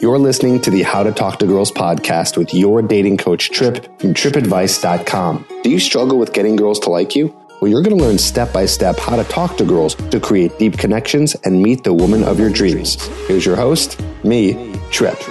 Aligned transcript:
You're 0.00 0.18
listening 0.18 0.60
to 0.62 0.70
the 0.70 0.82
How 0.82 1.04
to 1.04 1.12
Talk 1.12 1.38
to 1.38 1.46
Girls 1.46 1.70
podcast 1.70 2.36
with 2.36 2.52
your 2.52 2.82
dating 2.82 3.16
coach, 3.16 3.50
Tripp 3.50 3.84
from 4.00 4.12
trippadvice.com. 4.12 5.46
Do 5.62 5.70
you 5.70 5.78
struggle 5.78 6.18
with 6.18 6.32
getting 6.32 6.56
girls 6.56 6.80
to 6.80 6.90
like 6.90 7.14
you? 7.14 7.32
Well, 7.60 7.70
you're 7.70 7.80
going 7.80 7.96
to 7.96 8.04
learn 8.04 8.18
step 8.18 8.52
by 8.52 8.66
step 8.66 8.98
how 8.98 9.14
to 9.14 9.22
talk 9.22 9.56
to 9.58 9.64
girls 9.64 9.94
to 9.94 10.18
create 10.18 10.58
deep 10.58 10.78
connections 10.78 11.36
and 11.44 11.62
meet 11.62 11.84
the 11.84 11.94
woman 11.94 12.24
of 12.24 12.40
your 12.40 12.50
dreams. 12.50 13.06
Here's 13.28 13.46
your 13.46 13.54
host, 13.54 14.02
me, 14.24 14.74
Tripp. 14.90 15.22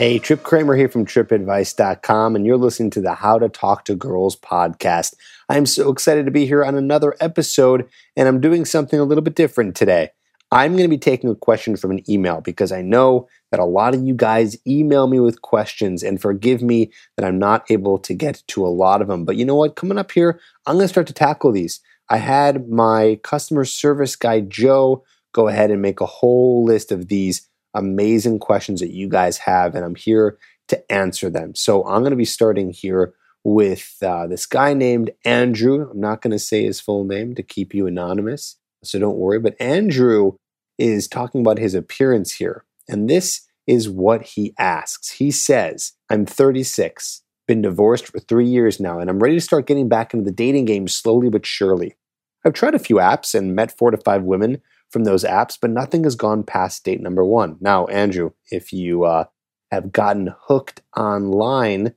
Hey, 0.00 0.18
Tripp 0.18 0.42
Kramer 0.42 0.76
here 0.76 0.88
from 0.88 1.04
trippadvice.com, 1.04 2.34
and 2.34 2.46
you're 2.46 2.56
listening 2.56 2.88
to 2.92 3.02
the 3.02 3.12
How 3.12 3.38
to 3.38 3.50
Talk 3.50 3.84
to 3.84 3.94
Girls 3.94 4.34
podcast. 4.34 5.14
I'm 5.50 5.66
so 5.66 5.90
excited 5.90 6.26
to 6.26 6.30
be 6.30 6.46
here 6.46 6.64
on 6.64 6.76
another 6.76 7.16
episode, 7.18 7.88
and 8.16 8.28
I'm 8.28 8.40
doing 8.40 8.64
something 8.64 9.00
a 9.00 9.04
little 9.04 9.20
bit 9.20 9.34
different 9.34 9.74
today. 9.74 10.10
I'm 10.52 10.72
going 10.74 10.84
to 10.84 10.88
be 10.88 10.96
taking 10.96 11.28
a 11.28 11.34
question 11.34 11.76
from 11.76 11.90
an 11.90 12.08
email 12.08 12.40
because 12.40 12.70
I 12.70 12.82
know 12.82 13.28
that 13.50 13.58
a 13.58 13.64
lot 13.64 13.92
of 13.92 14.04
you 14.04 14.14
guys 14.14 14.56
email 14.64 15.08
me 15.08 15.18
with 15.18 15.42
questions, 15.42 16.04
and 16.04 16.22
forgive 16.22 16.62
me 16.62 16.92
that 17.16 17.26
I'm 17.26 17.40
not 17.40 17.68
able 17.68 17.98
to 17.98 18.14
get 18.14 18.44
to 18.46 18.64
a 18.64 18.68
lot 18.68 19.02
of 19.02 19.08
them. 19.08 19.24
But 19.24 19.34
you 19.34 19.44
know 19.44 19.56
what? 19.56 19.74
Coming 19.74 19.98
up 19.98 20.12
here, 20.12 20.38
I'm 20.66 20.76
going 20.76 20.84
to 20.84 20.88
start 20.88 21.08
to 21.08 21.12
tackle 21.12 21.50
these. 21.50 21.80
I 22.08 22.18
had 22.18 22.68
my 22.68 23.18
customer 23.24 23.64
service 23.64 24.14
guy, 24.14 24.42
Joe, 24.42 25.02
go 25.32 25.48
ahead 25.48 25.72
and 25.72 25.82
make 25.82 26.00
a 26.00 26.06
whole 26.06 26.64
list 26.64 26.92
of 26.92 27.08
these 27.08 27.48
amazing 27.74 28.38
questions 28.38 28.78
that 28.78 28.92
you 28.92 29.08
guys 29.08 29.38
have, 29.38 29.74
and 29.74 29.84
I'm 29.84 29.96
here 29.96 30.38
to 30.68 30.92
answer 30.92 31.28
them. 31.28 31.56
So 31.56 31.84
I'm 31.88 32.02
going 32.02 32.10
to 32.10 32.16
be 32.16 32.24
starting 32.24 32.70
here 32.70 33.14
with 33.44 33.96
uh, 34.02 34.26
this 34.26 34.46
guy 34.46 34.74
named 34.74 35.10
Andrew. 35.24 35.88
I'm 35.90 36.00
not 36.00 36.22
going 36.22 36.32
to 36.32 36.38
say 36.38 36.64
his 36.64 36.80
full 36.80 37.04
name 37.04 37.34
to 37.34 37.42
keep 37.42 37.74
you 37.74 37.86
anonymous, 37.86 38.56
so 38.84 38.98
don't 38.98 39.18
worry. 39.18 39.38
But 39.38 39.60
Andrew 39.60 40.32
is 40.78 41.08
talking 41.08 41.40
about 41.40 41.58
his 41.58 41.74
appearance 41.74 42.32
here, 42.32 42.64
and 42.88 43.08
this 43.08 43.46
is 43.66 43.88
what 43.88 44.22
he 44.22 44.54
asks. 44.58 45.12
He 45.12 45.30
says, 45.30 45.92
I'm 46.10 46.26
36, 46.26 47.22
been 47.46 47.62
divorced 47.62 48.06
for 48.06 48.18
three 48.18 48.46
years 48.46 48.80
now, 48.80 48.98
and 48.98 49.08
I'm 49.08 49.20
ready 49.20 49.36
to 49.36 49.40
start 49.40 49.66
getting 49.66 49.88
back 49.88 50.12
into 50.12 50.24
the 50.24 50.32
dating 50.32 50.64
game 50.64 50.88
slowly 50.88 51.30
but 51.30 51.46
surely. 51.46 51.96
I've 52.44 52.54
tried 52.54 52.74
a 52.74 52.78
few 52.78 52.96
apps 52.96 53.34
and 53.34 53.54
met 53.54 53.76
four 53.76 53.90
to 53.90 53.96
five 53.98 54.22
women 54.22 54.62
from 54.90 55.04
those 55.04 55.24
apps, 55.24 55.58
but 55.60 55.70
nothing 55.70 56.04
has 56.04 56.14
gone 56.14 56.42
past 56.42 56.84
date 56.84 57.00
number 57.00 57.24
one. 57.24 57.56
Now, 57.60 57.86
Andrew, 57.86 58.30
if 58.50 58.72
you 58.72 59.04
uh, 59.04 59.24
have 59.70 59.92
gotten 59.92 60.34
hooked 60.46 60.82
online, 60.96 61.94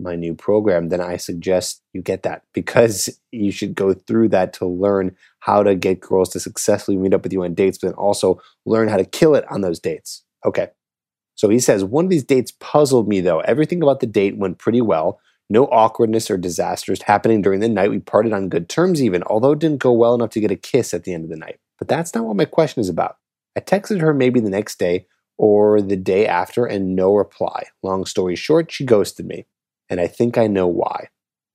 my 0.00 0.16
new 0.16 0.34
program, 0.34 0.88
then 0.88 1.00
I 1.00 1.16
suggest 1.16 1.82
you 1.92 2.02
get 2.02 2.22
that 2.22 2.42
because 2.52 3.20
you 3.30 3.52
should 3.52 3.74
go 3.74 3.94
through 3.94 4.28
that 4.30 4.52
to 4.54 4.66
learn 4.66 5.16
how 5.40 5.62
to 5.62 5.74
get 5.74 6.00
girls 6.00 6.30
to 6.30 6.40
successfully 6.40 6.96
meet 6.96 7.14
up 7.14 7.22
with 7.22 7.32
you 7.32 7.44
on 7.44 7.54
dates, 7.54 7.78
but 7.78 7.88
then 7.88 7.94
also 7.94 8.40
learn 8.66 8.88
how 8.88 8.96
to 8.96 9.04
kill 9.04 9.34
it 9.34 9.50
on 9.50 9.60
those 9.60 9.78
dates. 9.78 10.24
Okay. 10.44 10.68
So 11.34 11.48
he 11.48 11.58
says, 11.58 11.84
one 11.84 12.04
of 12.04 12.10
these 12.10 12.24
dates 12.24 12.52
puzzled 12.60 13.08
me 13.08 13.20
though. 13.20 13.40
Everything 13.40 13.82
about 13.82 14.00
the 14.00 14.06
date 14.06 14.36
went 14.36 14.58
pretty 14.58 14.80
well. 14.80 15.20
No 15.48 15.66
awkwardness 15.66 16.30
or 16.30 16.36
disasters 16.36 17.02
happening 17.02 17.42
during 17.42 17.60
the 17.60 17.68
night. 17.68 17.90
We 17.90 17.98
parted 17.98 18.32
on 18.32 18.48
good 18.48 18.68
terms, 18.68 19.02
even, 19.02 19.22
although 19.24 19.52
it 19.52 19.58
didn't 19.58 19.80
go 19.80 19.92
well 19.92 20.14
enough 20.14 20.30
to 20.30 20.40
get 20.40 20.52
a 20.52 20.56
kiss 20.56 20.94
at 20.94 21.04
the 21.04 21.12
end 21.12 21.24
of 21.24 21.30
the 21.30 21.36
night. 21.36 21.58
But 21.78 21.88
that's 21.88 22.14
not 22.14 22.24
what 22.24 22.36
my 22.36 22.44
question 22.44 22.80
is 22.80 22.88
about. 22.88 23.16
I 23.56 23.60
texted 23.60 24.00
her 24.00 24.14
maybe 24.14 24.38
the 24.38 24.50
next 24.50 24.78
day 24.78 25.06
or 25.38 25.80
the 25.80 25.96
day 25.96 26.26
after 26.26 26.66
and 26.66 26.94
no 26.94 27.14
reply. 27.14 27.64
Long 27.82 28.04
story 28.04 28.36
short, 28.36 28.70
she 28.70 28.84
ghosted 28.84 29.26
me. 29.26 29.46
And 29.90 30.00
I 30.00 30.06
think 30.06 30.38
I 30.38 30.46
know 30.46 30.66
why. 30.66 31.08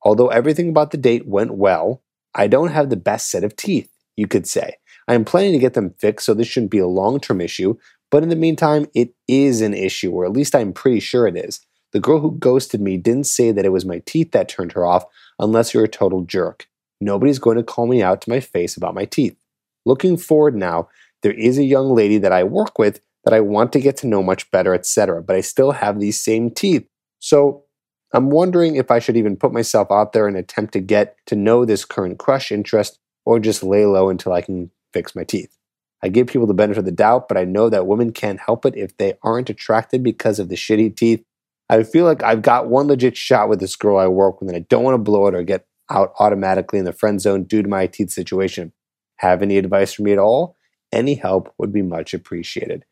Although 0.04 0.28
everything 0.28 0.70
about 0.70 0.92
the 0.92 0.98
date 0.98 1.28
went 1.28 1.56
well, 1.56 2.04
I 2.36 2.48
don't 2.48 2.72
have 2.72 2.90
the 2.90 2.98
best 2.98 3.32
set 3.32 3.44
of 3.44 3.56
teeth, 3.56 3.90
you 4.16 4.28
could 4.28 4.46
say. 4.46 4.76
I 5.08 5.16
am 5.16 5.26
planning 5.26 5.54
to 5.54 5.60
get 5.60 5.74
them 5.74 5.96
fixed, 5.98 6.26
so 6.26 6.34
this 6.34 6.48
shouldn't 6.48 6.72
be 6.72 6.80
a 6.80 6.88
long 6.88 7.20
term 7.20 7.42
issue. 7.42 7.78
But 8.12 8.24
in 8.24 8.30
the 8.30 8.36
meantime, 8.36 8.86
it 8.94 9.14
is 9.28 9.62
an 9.62 9.74
issue, 9.74 10.12
or 10.12 10.26
at 10.26 10.34
least 10.34 10.54
I'm 10.54 10.74
pretty 10.74 11.00
sure 11.00 11.28
it 11.28 11.36
is. 11.36 11.62
The 11.92 12.00
girl 12.00 12.20
who 12.20 12.38
ghosted 12.38 12.82
me 12.82 12.98
didn't 12.98 13.26
say 13.26 13.52
that 13.52 13.66
it 13.66 13.72
was 13.72 13.86
my 13.86 14.00
teeth 14.06 14.32
that 14.32 14.50
turned 14.50 14.74
her 14.74 14.86
off 14.86 15.06
unless 15.40 15.74
you're 15.74 15.86
a 15.86 15.90
total 15.90 16.22
jerk. 16.24 16.68
Nobody's 17.02 17.40
going 17.40 17.58
to 17.58 17.64
call 17.64 17.88
me 17.88 18.02
out 18.02 18.22
to 18.22 18.30
my 18.30 18.40
face 18.40 18.78
about 18.78 18.96
my 18.96 19.06
teeth. 19.06 19.38
Looking 19.86 20.18
forward 20.18 20.56
now, 20.56 20.90
there 21.24 21.34
is 21.34 21.58
a 21.58 21.64
young 21.64 21.94
lady 21.94 22.18
that 22.20 22.32
I 22.32 22.44
work 22.44 22.78
with 22.80 23.02
that 23.24 23.34
I 23.34 23.40
want 23.40 23.74
to 23.74 23.82
get 23.82 23.98
to 23.98 24.08
know 24.08 24.24
much 24.24 24.50
better, 24.52 24.74
etc. 24.74 25.22
But 25.22 25.36
I 25.36 25.42
still 25.42 25.72
have 25.72 26.00
these 26.00 26.24
same 26.24 26.52
teeth. 26.52 26.88
So 27.20 27.65
I'm 28.14 28.30
wondering 28.30 28.76
if 28.76 28.92
I 28.92 29.00
should 29.00 29.18
even 29.18 29.36
put 29.36 29.52
myself 29.52 29.92
out 29.92 30.14
there 30.14 30.28
and 30.28 30.38
attempt 30.38 30.74
to 30.74 30.80
get 30.80 31.18
to 31.26 31.36
know 31.36 31.66
this 31.66 31.86
current 31.86 32.20
crush 32.20 32.52
interest 32.52 33.00
or 33.26 33.40
just 33.40 33.64
lay 33.64 33.86
low 33.86 34.10
until 34.10 34.32
I 34.32 34.42
can 34.42 34.72
fix 34.94 35.16
my 35.16 35.24
teeth. 35.24 35.58
I 36.04 36.10
give 36.10 36.28
people 36.28 36.48
the 36.48 36.54
benefit 36.54 36.80
of 36.80 36.86
the 36.86 36.92
doubt, 36.92 37.28
but 37.28 37.38
I 37.38 37.46
know 37.46 37.70
that 37.70 37.88
women 37.88 38.12
can't 38.14 38.40
help 38.40 38.66
it 38.66 38.76
if 38.76 38.96
they 38.98 39.16
aren't 39.24 39.50
attracted 39.50 40.04
because 40.04 40.40
of 40.40 40.50
the 40.50 40.56
shitty 40.56 40.96
teeth. 40.96 41.24
I 41.68 41.82
feel 41.84 42.06
like 42.06 42.22
I've 42.22 42.44
got 42.44 42.68
one 42.68 42.88
legit 42.88 43.18
shot 43.18 43.50
with 43.50 43.60
this 43.60 43.76
girl 43.76 43.98
I 43.98 44.08
work 44.08 44.40
with, 44.40 44.50
and 44.50 44.58
I 44.58 44.66
don't 44.70 44.84
want 44.84 44.94
to 44.94 45.00
blow 45.00 45.26
it 45.28 45.34
or 45.34 45.44
get 45.44 45.66
out 45.90 46.14
automatically 46.20 46.80
in 46.80 46.86
the 46.86 46.94
friend 46.94 47.20
zone 47.20 47.44
due 47.44 47.64
to 47.64 47.68
my 47.68 47.88
teeth 47.88 48.12
situation. 48.12 48.72
Have 49.18 49.42
any 49.42 49.58
advice 49.58 49.94
for 49.94 50.04
me 50.04 50.12
at 50.12 50.20
all? 50.20 50.58
Any 50.92 51.16
help 51.16 51.54
would 51.58 51.74
be 51.74 51.82
much 51.82 52.14
appreciated. 52.14 52.86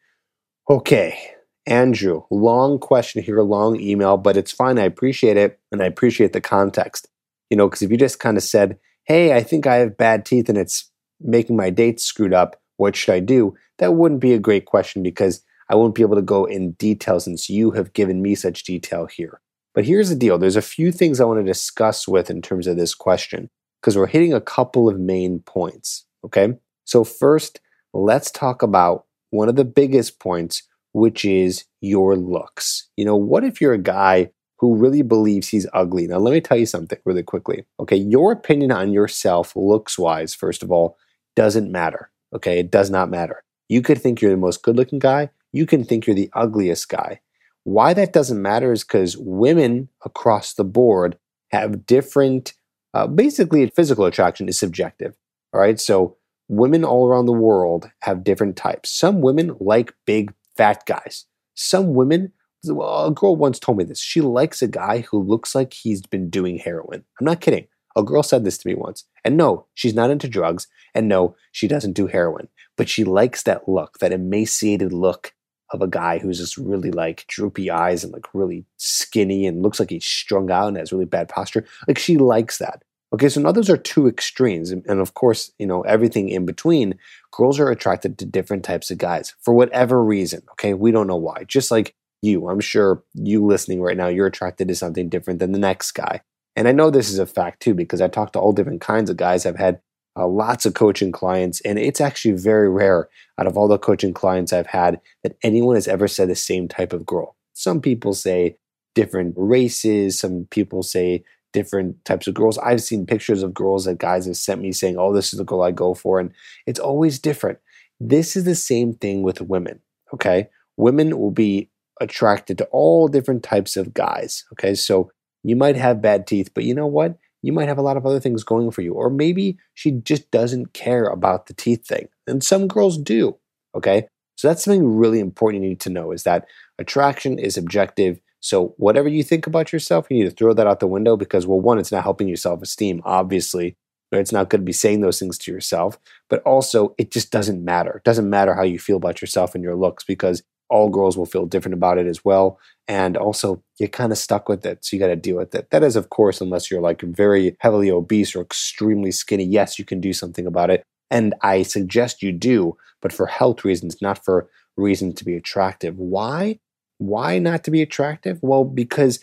Okay, 0.70 1.33
Andrew, 1.66 2.24
long 2.30 2.78
question 2.80 3.24
here, 3.24 3.42
long 3.42 3.80
email, 3.80 4.18
but 4.18 4.36
it's 4.36 4.52
fine. 4.52 4.78
I 4.78 4.84
appreciate 4.84 5.38
it 5.38 5.60
and 5.72 5.82
I 5.82 5.86
appreciate 5.86 6.34
the 6.34 6.42
context. 6.42 7.08
You 7.50 7.58
know, 7.58 7.68
because 7.68 7.82
if 7.82 7.92
you 7.92 7.98
just 7.98 8.20
kind 8.20 8.38
of 8.38 8.44
said, 8.44 8.78
hey, 9.06 9.34
I 9.34 9.44
think 9.44 9.68
I 9.68 9.76
have 9.76 9.98
bad 9.98 10.26
teeth 10.26 10.50
and 10.50 10.58
it's 10.58 10.90
making 11.22 11.56
my 11.56 11.70
dates 11.70 12.04
screwed 12.04 12.34
up, 12.34 12.60
what 12.78 12.96
should 12.96 13.14
I 13.14 13.20
do? 13.20 13.56
That 13.78 13.94
wouldn't 13.94 14.22
be 14.22 14.34
a 14.34 14.40
great 14.40 14.66
question 14.66 15.04
because 15.04 15.44
I 15.70 15.76
won't 15.76 15.96
be 15.96 16.02
able 16.02 16.16
to 16.16 16.22
go 16.22 16.46
in 16.46 16.74
detail 16.74 17.20
since 17.20 17.50
you 17.50 17.72
have 17.72 17.94
given 17.94 18.22
me 18.22 18.36
such 18.36 18.64
detail 18.64 19.06
here. 19.06 19.40
But 19.74 19.86
here's 19.86 20.10
the 20.10 20.16
deal 20.16 20.38
there's 20.38 20.56
a 20.56 20.62
few 20.62 20.92
things 20.92 21.20
I 21.20 21.26
want 21.26 21.40
to 21.40 21.46
discuss 21.46 22.08
with 22.08 22.30
in 22.30 22.42
terms 22.42 22.68
of 22.68 22.78
this 22.78 22.94
question 22.94 23.50
because 23.82 23.98
we're 23.98 24.08
hitting 24.08 24.34
a 24.34 24.42
couple 24.42 24.88
of 24.88 25.00
main 25.00 25.40
points. 25.40 26.06
Okay. 26.26 26.54
So, 26.86 27.04
first, 27.04 27.60
let's 27.94 28.30
talk 28.30 28.62
about 28.62 29.06
one 29.32 29.50
of 29.50 29.56
the 29.56 29.66
biggest 29.66 30.20
points, 30.20 30.64
which 30.94 31.26
is 31.26 31.66
your 31.82 32.16
looks. 32.16 32.88
You 32.98 33.06
know, 33.06 33.16
what 33.16 33.44
if 33.44 33.60
you're 33.60 33.74
a 33.74 33.78
guy 33.78 34.32
who 34.60 34.76
really 34.76 35.02
believes 35.02 35.50
he's 35.50 35.68
ugly? 35.74 36.08
Now, 36.08 36.18
let 36.18 36.34
me 36.34 36.42
tell 36.42 36.58
you 36.58 36.66
something 36.66 36.98
really 37.06 37.24
quickly. 37.24 37.66
Okay. 37.80 37.98
Your 37.98 38.32
opinion 38.32 38.72
on 38.72 38.94
yourself, 38.94 39.56
looks 39.56 40.00
wise, 40.00 40.34
first 40.34 40.64
of 40.64 40.72
all, 40.72 40.98
doesn't 41.36 41.72
matter. 41.72 42.10
Okay. 42.34 42.60
It 42.60 42.72
does 42.72 42.90
not 42.90 43.10
matter. 43.10 43.44
You 43.68 43.82
could 43.82 44.02
think 44.02 44.22
you're 44.22 44.32
the 44.32 44.38
most 44.38 44.64
good 44.64 44.78
looking 44.78 45.00
guy, 45.00 45.30
you 45.52 45.66
can 45.66 45.84
think 45.84 46.08
you're 46.08 46.16
the 46.16 46.32
ugliest 46.34 46.90
guy. 46.90 47.20
Why 47.64 47.94
that 47.94 48.14
doesn't 48.14 48.42
matter 48.42 48.74
is 48.74 48.84
because 48.84 49.18
women 49.18 49.90
across 50.04 50.54
the 50.54 50.66
board 50.66 51.18
have 51.52 51.86
different, 51.86 52.54
uh, 52.94 53.08
basically, 53.08 53.66
physical 53.68 54.06
attraction 54.06 54.50
is 54.50 54.60
subjective. 54.60 55.16
All 55.54 55.62
right. 55.62 55.80
So 55.80 56.18
women 56.50 56.84
all 56.84 57.08
around 57.08 57.26
the 57.26 57.32
world 57.32 57.90
have 58.02 58.24
different 58.24 58.56
types. 58.56 58.90
Some 58.92 59.22
women 59.22 59.56
like 59.60 59.94
big, 60.06 60.34
fat 60.58 60.86
guys. 60.86 61.26
Some 61.56 61.94
women, 61.94 62.32
well, 62.66 63.08
a 63.08 63.12
girl 63.12 63.36
once 63.36 63.60
told 63.60 63.78
me 63.78 63.84
this. 63.84 64.00
She 64.00 64.22
likes 64.22 64.62
a 64.62 64.68
guy 64.68 65.02
who 65.02 65.22
looks 65.22 65.54
like 65.54 65.74
he's 65.74 66.02
been 66.02 66.30
doing 66.30 66.58
heroin. 66.58 67.04
I'm 67.20 67.26
not 67.26 67.42
kidding. 67.42 67.68
A 67.96 68.04
girl 68.04 68.24
said 68.24 68.44
this 68.44 68.58
to 68.60 68.68
me 68.68 68.76
once. 68.76 69.06
And 69.24 69.38
no, 69.38 69.68
she's 69.74 69.94
not 69.94 70.10
into 70.10 70.28
drugs. 70.28 70.68
And 70.96 71.08
no, 71.08 71.36
she 71.52 71.68
doesn't 71.68 71.94
do 71.94 72.08
heroin. 72.08 72.48
But 72.76 72.90
she 72.90 73.04
likes 73.04 73.44
that 73.44 73.68
look, 73.70 74.00
that 74.00 74.12
emaciated 74.12 74.94
look 74.94 75.34
of 75.72 75.82
a 75.82 75.88
guy 75.88 76.20
who's 76.20 76.38
just 76.38 76.58
really 76.58 76.92
like 76.92 77.26
droopy 77.28 77.70
eyes 77.70 78.04
and 78.04 78.14
like 78.14 78.28
really 78.34 78.66
skinny 78.78 79.46
and 79.46 79.62
looks 79.62 79.80
like 79.80 79.90
he's 79.90 80.06
strung 80.06 80.52
out 80.52 80.68
and 80.68 80.78
has 80.78 80.92
really 80.92 81.06
bad 81.06 81.30
posture. 81.30 81.66
Like 81.88 81.98
she 81.98 82.18
likes 82.18 82.60
that. 82.60 82.84
Okay, 83.14 83.30
so 83.30 83.40
now 83.40 83.52
those 83.52 83.70
are 83.70 83.78
two 83.78 84.08
extremes. 84.08 84.72
And, 84.72 85.00
of 85.00 85.14
course, 85.14 85.52
you 85.60 85.68
know, 85.68 85.82
everything 85.84 86.30
in 86.30 86.46
between, 86.46 86.96
girls 87.32 87.60
are 87.60 87.70
attracted 87.70 88.18
to 88.18 88.26
different 88.26 88.64
types 88.64 88.90
of 88.90 88.98
guys 88.98 89.36
for 89.42 89.54
whatever 89.54 90.04
reason. 90.04 90.42
Okay, 90.54 90.74
we 90.74 90.92
don't 90.92 91.08
know 91.08 91.16
why. 91.16 91.44
Just 91.48 91.70
like 91.70 91.94
you, 92.24 92.50
I'm 92.50 92.60
sure 92.60 93.04
you 93.14 93.46
listening 93.46 93.82
right 93.82 93.98
now, 93.98 94.08
you're 94.08 94.28
attracted 94.28 94.68
to 94.70 94.76
something 94.76 95.10
different 95.10 95.40
than 95.40 95.52
the 95.52 95.60
next 95.60 95.92
guy. 95.92 96.22
And 96.56 96.68
I 96.68 96.72
know 96.72 96.90
this 96.90 97.12
is 97.12 97.20
a 97.20 97.26
fact 97.26 97.62
too, 97.62 97.76
because 97.76 98.02
I 98.02 98.08
talk 98.08 98.34
to 98.34 98.40
all 98.40 98.54
different 98.54 98.82
kinds 98.82 99.10
of 99.10 99.18
guys. 99.18 99.46
I've 99.46 99.58
had 99.58 99.80
uh, 100.18 100.28
lots 100.28 100.66
of 100.66 100.74
coaching 100.74 101.12
clients, 101.12 101.62
and 101.62 101.78
it's 101.78 102.02
actually 102.02 102.36
very 102.36 102.70
rare 102.70 103.10
out 103.38 103.48
of 103.48 103.58
all 103.58 103.68
the 103.68 103.78
coaching 103.78 104.14
clients 104.14 104.54
I've 104.54 104.68
had 104.68 105.00
that 105.24 105.38
anyone 105.44 105.76
has 105.76 105.88
ever 105.88 106.08
said 106.08 106.30
the 106.30 106.36
same 106.36 106.68
type 106.68 106.94
of 106.94 107.06
girl. 107.06 107.36
Some 107.54 107.82
people 107.82 108.14
say 108.14 108.58
different 108.96 109.34
races, 109.38 110.20
some 110.20 110.48
people 110.50 110.84
say 110.84 111.24
different 111.54 112.04
types 112.04 112.28
of 112.28 112.34
girls. 112.34 112.58
I've 112.58 112.84
seen 112.84 113.06
pictures 113.06 113.44
of 113.44 113.54
girls 113.54 113.86
that 113.86 113.98
guys 113.98 114.26
have 114.26 114.38
sent 114.38 114.62
me 114.62 114.72
saying, 114.72 114.98
oh, 114.98 115.14
this 115.14 115.34
is 115.34 115.40
the 115.40 115.46
girl 115.46 115.62
I 115.62 115.72
go 115.72 115.94
for. 115.94 116.20
And 116.20 116.32
it's 116.66 116.80
always 116.80 117.20
different. 117.20 117.60
This 118.00 118.36
is 118.36 118.44
the 118.44 118.56
same 118.56 118.94
thing 118.94 119.24
with 119.24 119.40
women. 119.42 119.80
Okay. 120.14 120.50
Women 120.76 121.18
will 121.18 121.32
be 121.32 121.70
attracted 122.02 122.58
to 122.58 122.66
all 122.66 123.08
different 123.08 123.44
types 123.44 123.78
of 123.78 123.94
guys. 123.94 124.44
Okay. 124.54 124.76
So 124.76 125.12
you 125.44 125.56
might 125.56 125.78
have 125.78 126.02
bad 126.02 126.28
teeth, 126.28 126.52
but 126.54 126.66
you 126.66 126.74
know 126.74 126.88
what? 126.88 127.18
you 127.44 127.52
might 127.52 127.68
have 127.68 127.78
a 127.78 127.84
lot 127.84 127.98
of 127.98 128.06
other 128.06 128.22
things 128.22 128.44
going 128.44 128.72
for 128.72 128.82
you. 128.82 128.94
Or 128.94 129.10
maybe 129.12 129.60
she 129.76 129.92
just 129.92 130.32
doesn't 130.32 130.74
care 130.74 131.04
about 131.04 131.46
the 131.46 131.54
teeth 131.54 131.86
thing. 131.86 132.08
And 132.26 132.44
some 132.44 132.68
girls 132.68 132.98
do. 132.98 133.38
Okay. 133.76 134.08
So 134.36 134.48
that's 134.48 134.64
something 134.64 134.96
really 134.96 135.20
important 135.20 135.62
you 135.62 135.70
need 135.70 135.82
to 135.82 135.90
know 135.92 136.12
is 136.12 136.24
that 136.24 136.48
attraction 136.80 137.38
is 137.38 137.58
objective. 137.58 138.20
So 138.44 138.74
whatever 138.76 139.08
you 139.08 139.24
think 139.24 139.48
about 139.48 139.72
yourself, 139.72 140.08
you 140.10 140.18
need 140.18 140.30
to 140.30 140.36
throw 140.36 140.54
that 140.54 140.68
out 140.68 140.82
the 140.82 140.88
window 140.88 141.16
because, 141.16 141.48
well, 141.48 141.62
one, 141.62 141.80
it's 141.80 141.94
not 141.94 142.04
helping 142.04 142.28
your 142.28 142.36
self 142.36 142.62
esteem, 142.62 143.02
obviously. 143.06 143.78
It's 144.12 144.34
not 144.34 144.50
good 144.50 144.60
to 144.60 144.66
be 144.66 144.74
saying 144.74 145.00
those 145.00 145.18
things 145.18 145.38
to 145.40 145.52
yourself, 145.52 145.98
but 146.30 146.44
also 146.44 146.94
it 146.98 147.10
just 147.10 147.32
doesn't 147.32 147.64
matter. 147.64 147.92
It 147.92 148.04
doesn't 148.04 148.30
matter 148.30 148.54
how 148.54 148.64
you 148.64 148.78
feel 148.80 148.98
about 148.98 149.22
yourself 149.22 149.56
and 149.56 149.64
your 149.64 149.78
looks 149.78 150.04
because 150.04 150.44
all 150.70 150.90
girls 150.90 151.18
will 151.18 151.26
feel 151.26 151.46
different 151.46 151.74
about 151.74 151.98
it 151.98 152.06
as 152.06 152.26
well. 152.26 152.60
And 152.88 153.16
also, 153.16 153.64
you're 153.80 153.88
kind 153.88 154.12
of 154.12 154.18
stuck 154.18 154.50
with 154.50 154.66
it. 154.66 154.84
So 154.84 154.96
you 154.96 155.00
got 155.00 155.08
to 155.08 155.16
deal 155.16 155.38
with 155.38 155.56
it. 155.56 155.70
That 155.72 155.84
is, 155.84 155.96
of 155.96 156.10
course, 156.10 156.42
unless 156.42 156.70
you're 156.70 156.82
like 156.82 157.02
very 157.02 157.56
heavily 157.60 157.90
obese 157.90 158.36
or 158.36 158.42
extremely 158.42 159.12
skinny. 159.12 159.46
Yes, 159.46 159.80
you 159.80 159.86
can 159.86 160.02
do 160.02 160.12
something 160.12 160.46
about 160.46 160.70
it. 160.70 160.84
And 161.10 161.34
I 161.42 161.64
suggest 161.64 162.22
you 162.22 162.34
do, 162.34 162.76
but 163.02 163.14
for 163.14 163.26
health 163.26 163.64
reasons, 163.64 164.02
not 164.02 164.24
for 164.24 164.50
reasons 164.76 165.16
to 165.16 165.26
be 165.26 165.38
attractive. 165.38 165.98
Why? 165.98 166.60
Why 167.06 167.38
not 167.38 167.66
to 167.66 167.72
be 167.72 167.82
attractive? 167.82 168.40
Well, 168.42 168.64
because 168.64 169.20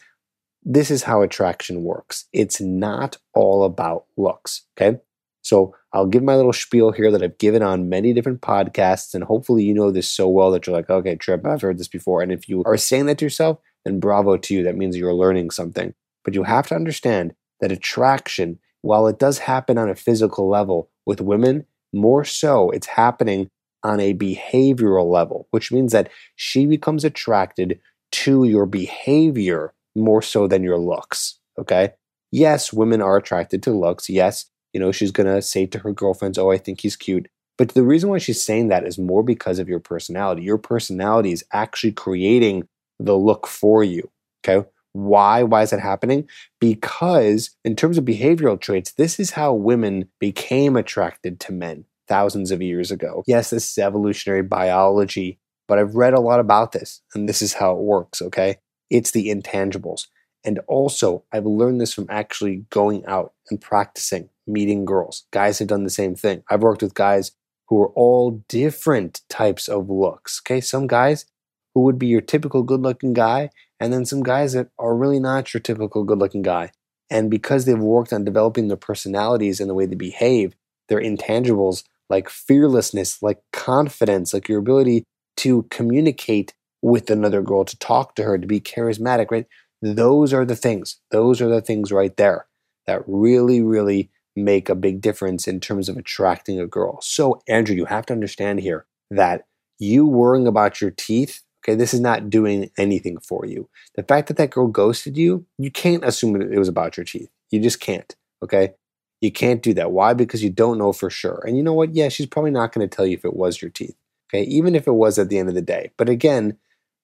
this 0.62 0.90
is 0.90 1.04
how 1.04 1.22
attraction 1.22 1.82
works. 1.82 2.26
It's 2.32 2.60
not 2.60 3.16
all 3.32 3.64
about 3.64 4.04
looks. 4.18 4.66
Okay. 4.76 4.98
So 5.42 5.74
I'll 5.94 6.06
give 6.06 6.22
my 6.22 6.36
little 6.36 6.52
spiel 6.52 6.92
here 6.92 7.10
that 7.10 7.22
I've 7.22 7.38
given 7.38 7.62
on 7.62 7.88
many 7.88 8.12
different 8.12 8.42
podcasts, 8.42 9.14
and 9.14 9.24
hopefully 9.24 9.64
you 9.64 9.72
know 9.72 9.90
this 9.90 10.06
so 10.06 10.28
well 10.28 10.50
that 10.50 10.66
you're 10.66 10.76
like, 10.76 10.90
okay, 10.90 11.16
Tripp, 11.16 11.46
I've 11.46 11.62
heard 11.62 11.78
this 11.78 11.88
before. 11.88 12.20
And 12.20 12.30
if 12.30 12.46
you 12.46 12.62
are 12.66 12.76
saying 12.76 13.06
that 13.06 13.16
to 13.18 13.24
yourself, 13.24 13.58
then 13.86 13.98
bravo 13.98 14.36
to 14.36 14.54
you. 14.54 14.62
That 14.62 14.76
means 14.76 14.98
you're 14.98 15.14
learning 15.14 15.50
something. 15.50 15.94
But 16.22 16.34
you 16.34 16.42
have 16.42 16.66
to 16.66 16.74
understand 16.74 17.34
that 17.60 17.72
attraction, 17.72 18.58
while 18.82 19.06
it 19.06 19.18
does 19.18 19.38
happen 19.38 19.78
on 19.78 19.88
a 19.88 19.94
physical 19.94 20.48
level 20.48 20.90
with 21.06 21.22
women, 21.22 21.64
more 21.94 22.26
so 22.26 22.70
it's 22.70 22.86
happening 22.86 23.50
on 23.82 24.00
a 24.00 24.14
behavioral 24.14 25.10
level, 25.10 25.48
which 25.50 25.72
means 25.72 25.92
that 25.92 26.10
she 26.36 26.66
becomes 26.66 27.04
attracted 27.04 27.80
to 28.12 28.44
your 28.44 28.66
behavior 28.66 29.72
more 29.94 30.22
so 30.22 30.46
than 30.46 30.62
your 30.62 30.78
looks. 30.78 31.38
Okay. 31.58 31.92
Yes, 32.32 32.72
women 32.72 33.02
are 33.02 33.16
attracted 33.16 33.62
to 33.64 33.72
looks. 33.72 34.08
Yes, 34.08 34.46
you 34.72 34.80
know, 34.80 34.92
she's 34.92 35.10
going 35.10 35.26
to 35.26 35.42
say 35.42 35.66
to 35.66 35.78
her 35.80 35.92
girlfriends, 35.92 36.38
Oh, 36.38 36.50
I 36.50 36.58
think 36.58 36.80
he's 36.80 36.96
cute. 36.96 37.28
But 37.58 37.70
the 37.70 37.82
reason 37.82 38.08
why 38.08 38.18
she's 38.18 38.42
saying 38.42 38.68
that 38.68 38.86
is 38.86 38.98
more 38.98 39.22
because 39.22 39.58
of 39.58 39.68
your 39.68 39.80
personality. 39.80 40.42
Your 40.42 40.58
personality 40.58 41.32
is 41.32 41.44
actually 41.52 41.92
creating 41.92 42.66
the 42.98 43.16
look 43.16 43.46
for 43.46 43.84
you. 43.84 44.10
Okay. 44.42 44.66
Why? 44.92 45.42
Why 45.42 45.62
is 45.62 45.70
that 45.70 45.80
happening? 45.80 46.28
Because 46.58 47.50
in 47.64 47.76
terms 47.76 47.98
of 47.98 48.04
behavioral 48.04 48.60
traits, 48.60 48.92
this 48.92 49.20
is 49.20 49.32
how 49.32 49.52
women 49.52 50.08
became 50.18 50.76
attracted 50.76 51.38
to 51.40 51.52
men 51.52 51.84
thousands 52.10 52.50
of 52.50 52.60
years 52.60 52.90
ago. 52.90 53.22
Yes, 53.26 53.50
this 53.50 53.70
is 53.70 53.78
evolutionary 53.78 54.42
biology, 54.42 55.38
but 55.68 55.78
I've 55.78 55.94
read 55.94 56.12
a 56.12 56.20
lot 56.20 56.40
about 56.40 56.72
this 56.72 57.00
and 57.14 57.28
this 57.28 57.40
is 57.40 57.54
how 57.54 57.72
it 57.72 57.80
works. 57.80 58.20
Okay. 58.20 58.56
It's 58.90 59.12
the 59.12 59.28
intangibles. 59.28 60.08
And 60.44 60.58
also, 60.66 61.24
I've 61.32 61.46
learned 61.46 61.80
this 61.80 61.94
from 61.94 62.06
actually 62.10 62.64
going 62.70 63.06
out 63.06 63.34
and 63.50 63.60
practicing, 63.60 64.30
meeting 64.46 64.84
girls. 64.84 65.26
Guys 65.30 65.58
have 65.60 65.68
done 65.68 65.84
the 65.84 65.90
same 65.90 66.14
thing. 66.14 66.42
I've 66.50 66.62
worked 66.62 66.82
with 66.82 66.94
guys 66.94 67.32
who 67.68 67.80
are 67.80 67.90
all 67.90 68.42
different 68.48 69.20
types 69.28 69.68
of 69.68 69.88
looks. 69.88 70.40
Okay, 70.42 70.60
some 70.60 70.86
guys 70.88 71.26
who 71.74 71.82
would 71.82 71.98
be 71.98 72.08
your 72.08 72.22
typical 72.22 72.62
good 72.64 72.80
looking 72.80 73.12
guy, 73.12 73.50
and 73.78 73.92
then 73.92 74.04
some 74.04 74.22
guys 74.22 74.54
that 74.54 74.70
are 74.78 74.96
really 74.96 75.20
not 75.20 75.54
your 75.54 75.60
typical 75.60 76.02
good 76.04 76.18
looking 76.18 76.42
guy. 76.42 76.72
And 77.10 77.30
because 77.30 77.64
they've 77.64 77.78
worked 77.78 78.12
on 78.12 78.24
developing 78.24 78.68
their 78.68 78.76
personalities 78.76 79.60
and 79.60 79.68
the 79.68 79.74
way 79.74 79.86
they 79.86 79.94
behave, 79.94 80.56
their 80.88 81.00
intangibles 81.00 81.84
like 82.10 82.28
fearlessness, 82.28 83.22
like 83.22 83.38
confidence, 83.52 84.34
like 84.34 84.48
your 84.48 84.58
ability 84.58 85.04
to 85.38 85.64
communicate 85.70 86.52
with 86.82 87.10
another 87.10 87.42
girl, 87.42 87.64
to 87.64 87.78
talk 87.78 88.14
to 88.16 88.24
her, 88.24 88.38
to 88.38 88.46
be 88.46 88.60
charismatic, 88.60 89.30
right? 89.30 89.46
Those 89.82 90.32
are 90.32 90.44
the 90.44 90.56
things. 90.56 90.98
Those 91.10 91.40
are 91.40 91.48
the 91.48 91.62
things 91.62 91.92
right 91.92 92.16
there 92.16 92.46
that 92.86 93.02
really, 93.06 93.62
really 93.62 94.10
make 94.36 94.68
a 94.68 94.74
big 94.74 95.00
difference 95.00 95.48
in 95.48 95.60
terms 95.60 95.88
of 95.88 95.96
attracting 95.96 96.60
a 96.60 96.66
girl. 96.66 96.98
So, 97.02 97.40
Andrew, 97.48 97.74
you 97.74 97.86
have 97.86 98.06
to 98.06 98.12
understand 98.12 98.60
here 98.60 98.86
that 99.10 99.44
you 99.78 100.06
worrying 100.06 100.46
about 100.46 100.80
your 100.80 100.90
teeth, 100.90 101.42
okay, 101.64 101.74
this 101.74 101.94
is 101.94 102.00
not 102.00 102.30
doing 102.30 102.70
anything 102.78 103.18
for 103.20 103.44
you. 103.46 103.68
The 103.96 104.02
fact 104.02 104.28
that 104.28 104.36
that 104.36 104.50
girl 104.50 104.66
ghosted 104.68 105.16
you, 105.16 105.46
you 105.58 105.70
can't 105.70 106.04
assume 106.04 106.40
it 106.40 106.58
was 106.58 106.68
about 106.68 106.96
your 106.96 107.04
teeth. 107.04 107.30
You 107.50 107.60
just 107.60 107.80
can't, 107.80 108.14
okay? 108.42 108.74
You 109.20 109.30
can't 109.30 109.62
do 109.62 109.74
that. 109.74 109.92
Why? 109.92 110.14
Because 110.14 110.42
you 110.42 110.50
don't 110.50 110.78
know 110.78 110.92
for 110.92 111.10
sure. 111.10 111.42
And 111.46 111.56
you 111.56 111.62
know 111.62 111.74
what? 111.74 111.94
Yeah, 111.94 112.08
she's 112.08 112.26
probably 112.26 112.50
not 112.50 112.72
going 112.72 112.88
to 112.88 112.94
tell 112.94 113.06
you 113.06 113.14
if 113.14 113.24
it 113.24 113.36
was 113.36 113.60
your 113.60 113.70
teeth, 113.70 113.96
okay? 114.28 114.44
Even 114.44 114.74
if 114.74 114.86
it 114.86 114.94
was 114.94 115.18
at 115.18 115.28
the 115.28 115.38
end 115.38 115.48
of 115.48 115.54
the 115.54 115.62
day. 115.62 115.92
But 115.96 116.08
again, 116.08 116.56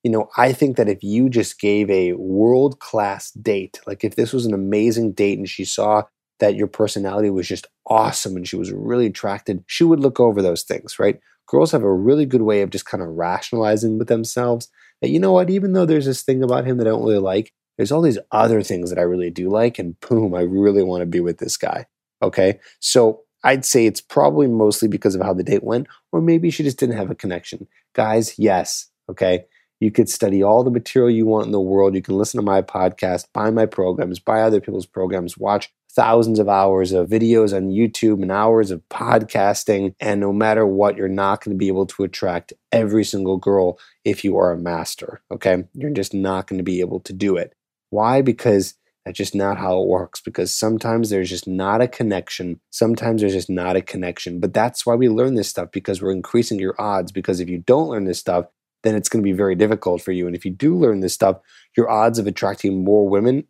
you 0.02 0.10
know, 0.10 0.28
I 0.36 0.52
think 0.52 0.76
that 0.76 0.88
if 0.88 1.02
you 1.02 1.28
just 1.28 1.60
gave 1.60 1.90
a 1.90 2.12
world 2.12 2.78
class 2.78 3.32
date, 3.32 3.80
like 3.86 4.04
if 4.04 4.16
this 4.16 4.32
was 4.32 4.46
an 4.46 4.54
amazing 4.54 5.12
date 5.12 5.36
and 5.36 5.48
she 5.48 5.64
saw 5.64 6.04
that 6.38 6.54
your 6.54 6.68
personality 6.68 7.28
was 7.28 7.48
just 7.48 7.66
awesome 7.86 8.36
and 8.36 8.46
she 8.46 8.56
was 8.56 8.70
really 8.70 9.06
attracted, 9.06 9.64
she 9.66 9.84
would 9.84 10.00
look 10.00 10.20
over 10.20 10.40
those 10.42 10.62
things, 10.62 10.98
right? 10.98 11.18
Girls 11.48 11.72
have 11.72 11.82
a 11.82 11.92
really 11.92 12.24
good 12.24 12.42
way 12.42 12.62
of 12.62 12.70
just 12.70 12.86
kind 12.86 13.02
of 13.02 13.08
rationalizing 13.10 13.98
with 13.98 14.08
themselves 14.08 14.68
that, 15.00 15.10
you 15.10 15.18
know 15.18 15.32
what, 15.32 15.50
even 15.50 15.72
though 15.72 15.86
there's 15.86 16.06
this 16.06 16.22
thing 16.22 16.42
about 16.42 16.66
him 16.66 16.76
that 16.78 16.86
I 16.86 16.90
don't 16.90 17.02
really 17.02 17.18
like, 17.18 17.52
there's 17.76 17.92
all 17.92 18.02
these 18.02 18.18
other 18.30 18.62
things 18.62 18.90
that 18.90 18.98
I 18.98 19.02
really 19.02 19.30
do 19.30 19.50
like, 19.50 19.78
and 19.78 19.98
boom, 20.00 20.34
I 20.34 20.40
really 20.40 20.82
want 20.82 21.02
to 21.02 21.06
be 21.06 21.20
with 21.20 21.38
this 21.38 21.56
guy. 21.56 21.86
Okay. 22.22 22.58
So 22.80 23.22
I'd 23.44 23.64
say 23.64 23.86
it's 23.86 24.00
probably 24.00 24.48
mostly 24.48 24.88
because 24.88 25.14
of 25.14 25.22
how 25.22 25.34
the 25.34 25.44
date 25.44 25.62
went, 25.62 25.86
or 26.12 26.20
maybe 26.20 26.50
she 26.50 26.62
just 26.62 26.78
didn't 26.78 26.96
have 26.96 27.10
a 27.10 27.14
connection. 27.14 27.68
Guys, 27.94 28.38
yes. 28.38 28.88
Okay. 29.08 29.44
You 29.78 29.90
could 29.90 30.08
study 30.08 30.42
all 30.42 30.64
the 30.64 30.70
material 30.70 31.10
you 31.10 31.26
want 31.26 31.46
in 31.46 31.52
the 31.52 31.60
world. 31.60 31.94
You 31.94 32.02
can 32.02 32.16
listen 32.16 32.38
to 32.38 32.44
my 32.44 32.62
podcast, 32.62 33.26
buy 33.32 33.50
my 33.50 33.66
programs, 33.66 34.18
buy 34.18 34.40
other 34.40 34.60
people's 34.60 34.86
programs, 34.86 35.36
watch 35.36 35.70
thousands 35.90 36.38
of 36.38 36.48
hours 36.48 36.92
of 36.92 37.08
videos 37.08 37.56
on 37.56 37.70
YouTube 37.70 38.22
and 38.22 38.32
hours 38.32 38.70
of 38.70 38.86
podcasting. 38.88 39.94
And 40.00 40.20
no 40.20 40.32
matter 40.32 40.66
what, 40.66 40.96
you're 40.96 41.08
not 41.08 41.44
going 41.44 41.54
to 41.54 41.58
be 41.58 41.68
able 41.68 41.86
to 41.86 42.04
attract 42.04 42.52
every 42.72 43.04
single 43.04 43.36
girl 43.36 43.78
if 44.04 44.24
you 44.24 44.36
are 44.36 44.52
a 44.52 44.58
master. 44.58 45.22
Okay. 45.30 45.64
You're 45.74 45.90
just 45.90 46.14
not 46.14 46.46
going 46.46 46.58
to 46.58 46.64
be 46.64 46.80
able 46.80 47.00
to 47.00 47.12
do 47.12 47.36
it. 47.36 47.54
Why? 47.90 48.22
Because 48.22 48.74
that's 49.06 49.16
just 49.16 49.36
not 49.36 49.56
how 49.56 49.80
it 49.80 49.86
works 49.86 50.20
because 50.20 50.52
sometimes 50.52 51.10
there's 51.10 51.30
just 51.30 51.46
not 51.46 51.80
a 51.80 51.86
connection. 51.86 52.60
Sometimes 52.70 53.20
there's 53.20 53.34
just 53.34 53.48
not 53.48 53.76
a 53.76 53.80
connection. 53.80 54.40
But 54.40 54.52
that's 54.52 54.84
why 54.84 54.96
we 54.96 55.08
learn 55.08 55.36
this 55.36 55.48
stuff 55.48 55.70
because 55.70 56.02
we're 56.02 56.10
increasing 56.10 56.58
your 56.58 56.74
odds. 56.76 57.12
Because 57.12 57.38
if 57.38 57.48
you 57.48 57.58
don't 57.58 57.88
learn 57.88 58.04
this 58.04 58.18
stuff, 58.18 58.46
then 58.82 58.96
it's 58.96 59.08
going 59.08 59.22
to 59.22 59.24
be 59.24 59.32
very 59.32 59.54
difficult 59.54 60.02
for 60.02 60.10
you. 60.10 60.26
And 60.26 60.34
if 60.34 60.44
you 60.44 60.50
do 60.50 60.76
learn 60.76 61.00
this 61.00 61.14
stuff, 61.14 61.38
your 61.76 61.88
odds 61.88 62.18
of 62.18 62.26
attracting 62.26 62.82
more 62.82 63.08
women 63.08 63.44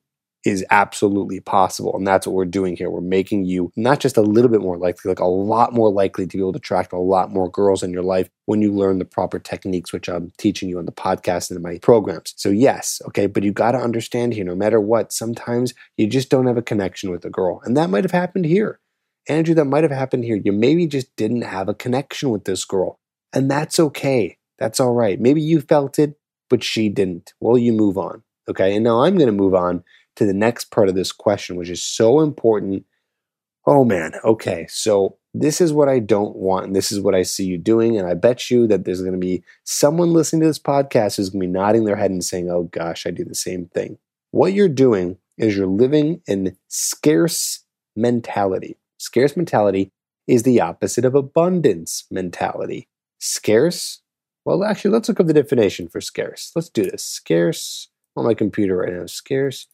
is 0.46 0.64
absolutely 0.70 1.40
possible. 1.40 1.96
And 1.96 2.06
that's 2.06 2.24
what 2.24 2.34
we're 2.34 2.44
doing 2.44 2.76
here. 2.76 2.88
We're 2.88 3.00
making 3.00 3.46
you 3.46 3.72
not 3.74 3.98
just 3.98 4.16
a 4.16 4.22
little 4.22 4.48
bit 4.48 4.60
more 4.60 4.78
likely, 4.78 5.08
like 5.08 5.18
a 5.18 5.24
lot 5.24 5.72
more 5.72 5.92
likely 5.92 6.24
to 6.24 6.36
be 6.36 6.40
able 6.40 6.52
to 6.52 6.58
attract 6.58 6.92
a 6.92 6.98
lot 6.98 7.32
more 7.32 7.50
girls 7.50 7.82
in 7.82 7.90
your 7.90 8.04
life 8.04 8.30
when 8.44 8.62
you 8.62 8.72
learn 8.72 9.00
the 9.00 9.04
proper 9.04 9.40
techniques, 9.40 9.92
which 9.92 10.08
I'm 10.08 10.32
teaching 10.38 10.68
you 10.68 10.78
on 10.78 10.86
the 10.86 10.92
podcast 10.92 11.50
and 11.50 11.56
in 11.56 11.62
my 11.64 11.78
programs. 11.78 12.32
So, 12.36 12.50
yes, 12.50 13.02
okay, 13.08 13.26
but 13.26 13.42
you 13.42 13.52
got 13.52 13.72
to 13.72 13.78
understand 13.78 14.34
here 14.34 14.44
no 14.44 14.54
matter 14.54 14.80
what, 14.80 15.12
sometimes 15.12 15.74
you 15.96 16.06
just 16.06 16.30
don't 16.30 16.46
have 16.46 16.56
a 16.56 16.62
connection 16.62 17.10
with 17.10 17.24
a 17.24 17.30
girl. 17.30 17.60
And 17.64 17.76
that 17.76 17.90
might 17.90 18.04
have 18.04 18.12
happened 18.12 18.46
here. 18.46 18.78
Andrew, 19.28 19.56
that 19.56 19.64
might 19.64 19.82
have 19.82 19.90
happened 19.90 20.22
here. 20.22 20.40
You 20.42 20.52
maybe 20.52 20.86
just 20.86 21.14
didn't 21.16 21.42
have 21.42 21.68
a 21.68 21.74
connection 21.74 22.30
with 22.30 22.44
this 22.44 22.64
girl. 22.64 23.00
And 23.32 23.50
that's 23.50 23.80
okay. 23.80 24.38
That's 24.60 24.78
all 24.78 24.92
right. 24.92 25.20
Maybe 25.20 25.42
you 25.42 25.60
felt 25.60 25.98
it, 25.98 26.20
but 26.48 26.62
she 26.62 26.88
didn't. 26.88 27.34
Well, 27.40 27.58
you 27.58 27.72
move 27.72 27.98
on. 27.98 28.22
Okay. 28.48 28.76
And 28.76 28.84
now 28.84 29.02
I'm 29.02 29.16
going 29.16 29.26
to 29.26 29.32
move 29.32 29.56
on 29.56 29.82
to 30.16 30.26
the 30.26 30.34
next 30.34 30.70
part 30.70 30.88
of 30.88 30.94
this 30.94 31.12
question, 31.12 31.56
which 31.56 31.70
is 31.70 31.82
so 31.82 32.20
important. 32.20 32.84
Oh 33.66 33.84
man. 33.84 34.12
Okay. 34.24 34.66
So 34.68 35.16
this 35.34 35.60
is 35.60 35.72
what 35.72 35.88
I 35.88 35.98
don't 35.98 36.36
want, 36.36 36.66
and 36.66 36.76
this 36.76 36.90
is 36.90 37.00
what 37.00 37.14
I 37.14 37.22
see 37.22 37.44
you 37.44 37.58
doing. 37.58 37.98
And 37.98 38.08
I 38.08 38.14
bet 38.14 38.50
you 38.50 38.66
that 38.68 38.84
there's 38.84 39.00
going 39.00 39.12
to 39.12 39.18
be 39.18 39.42
someone 39.64 40.12
listening 40.12 40.40
to 40.42 40.46
this 40.46 40.58
podcast 40.58 41.16
who's 41.16 41.30
going 41.30 41.40
to 41.40 41.46
be 41.46 41.52
nodding 41.52 41.84
their 41.84 41.96
head 41.96 42.10
and 42.10 42.24
saying, 42.24 42.50
Oh 42.50 42.64
gosh, 42.64 43.06
I 43.06 43.10
do 43.10 43.24
the 43.24 43.34
same 43.34 43.66
thing. 43.66 43.98
What 44.30 44.52
you're 44.52 44.68
doing 44.68 45.18
is 45.38 45.56
you're 45.56 45.66
living 45.66 46.22
in 46.26 46.56
scarce 46.68 47.64
mentality. 47.94 48.78
Scarce 48.98 49.36
mentality 49.36 49.92
is 50.26 50.42
the 50.42 50.60
opposite 50.60 51.04
of 51.04 51.14
abundance 51.14 52.04
mentality. 52.10 52.88
Scarce 53.18 54.00
well, 54.46 54.62
actually, 54.62 54.92
let's 54.92 55.08
look 55.08 55.18
up 55.18 55.26
the 55.26 55.34
definition 55.34 55.88
for 55.88 56.00
scarce. 56.00 56.52
Let's 56.54 56.68
do 56.68 56.84
this. 56.84 57.04
Scarce 57.04 57.88
on 58.16 58.24
my 58.24 58.32
computer 58.32 58.76
right 58.76 58.92
now. 58.92 59.06
Scarce 59.06 59.66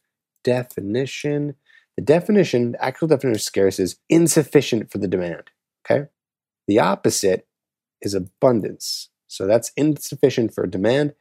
definition. 0.45 1.55
The 1.97 2.03
definition, 2.03 2.77
actual 2.79 3.09
definition 3.09 3.37
of 3.37 3.43
scarce 3.43 3.79
is 3.79 3.97
insufficient 4.09 4.91
for 4.91 4.99
the 4.99 5.09
demand. 5.09 5.51
Okay. 5.85 6.07
The 6.69 6.79
opposite 6.79 7.47
is 8.01 8.15
abundance. 8.15 9.11
So 9.29 9.47
that's 9.47 9.73
insufficient 9.77 10.55
for 10.55 10.67
demand. 10.67 11.15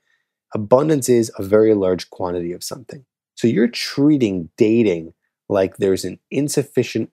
Abundance 0.53 1.09
is 1.09 1.31
a 1.37 1.43
very 1.43 1.73
large 1.73 2.09
quantity 2.09 2.51
of 2.51 2.63
something. 2.63 3.05
So 3.35 3.47
you're 3.47 3.67
treating 3.67 4.49
dating 4.57 5.13
like 5.49 5.77
there's 5.77 6.05
an 6.05 6.19
insufficient 6.29 7.11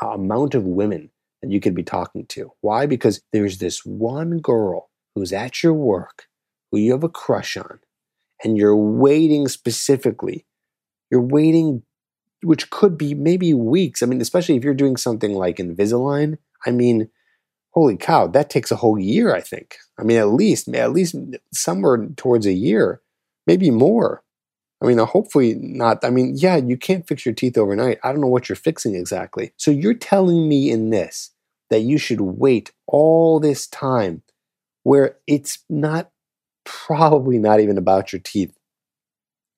amount 0.00 0.54
of 0.54 0.64
women 0.64 1.10
that 1.42 1.50
you 1.50 1.60
could 1.60 1.74
be 1.74 1.82
talking 1.82 2.26
to. 2.26 2.52
Why? 2.60 2.86
Because 2.86 3.22
there's 3.32 3.58
this 3.58 3.84
one 3.84 4.38
girl 4.38 4.90
who's 5.14 5.32
at 5.32 5.62
your 5.62 5.74
work 5.74 6.28
who 6.70 6.78
you 6.78 6.92
have 6.92 7.04
a 7.04 7.08
crush 7.08 7.56
on, 7.56 7.78
and 8.42 8.56
you're 8.56 8.76
waiting 8.76 9.48
specifically. 9.48 10.44
You're 11.10 11.20
waiting, 11.20 11.82
which 12.42 12.70
could 12.70 12.98
be 12.98 13.14
maybe 13.14 13.54
weeks. 13.54 14.02
I 14.02 14.06
mean, 14.06 14.20
especially 14.20 14.56
if 14.56 14.64
you're 14.64 14.74
doing 14.74 14.96
something 14.96 15.32
like 15.32 15.56
Invisalign. 15.56 16.38
I 16.64 16.70
mean, 16.70 17.08
holy 17.70 17.96
cow, 17.96 18.26
that 18.28 18.50
takes 18.50 18.70
a 18.70 18.76
whole 18.76 18.98
year, 18.98 19.34
I 19.34 19.40
think. 19.40 19.76
I 19.98 20.02
mean, 20.02 20.16
at 20.16 20.28
least, 20.28 20.68
at 20.68 20.92
least 20.92 21.14
somewhere 21.52 22.06
towards 22.16 22.46
a 22.46 22.52
year, 22.52 23.00
maybe 23.46 23.70
more. 23.70 24.22
I 24.82 24.86
mean, 24.86 24.98
hopefully 24.98 25.54
not. 25.58 26.04
I 26.04 26.10
mean, 26.10 26.34
yeah, 26.36 26.56
you 26.56 26.76
can't 26.76 27.06
fix 27.06 27.24
your 27.24 27.34
teeth 27.34 27.56
overnight. 27.56 27.98
I 28.02 28.12
don't 28.12 28.20
know 28.20 28.26
what 28.26 28.48
you're 28.48 28.56
fixing 28.56 28.94
exactly. 28.94 29.52
So 29.56 29.70
you're 29.70 29.94
telling 29.94 30.48
me 30.48 30.70
in 30.70 30.90
this 30.90 31.30
that 31.70 31.80
you 31.80 31.98
should 31.98 32.20
wait 32.20 32.72
all 32.86 33.40
this 33.40 33.66
time 33.66 34.22
where 34.82 35.16
it's 35.26 35.64
not 35.68 36.10
probably 36.64 37.38
not 37.38 37.60
even 37.60 37.78
about 37.78 38.12
your 38.12 38.20
teeth 38.20 38.55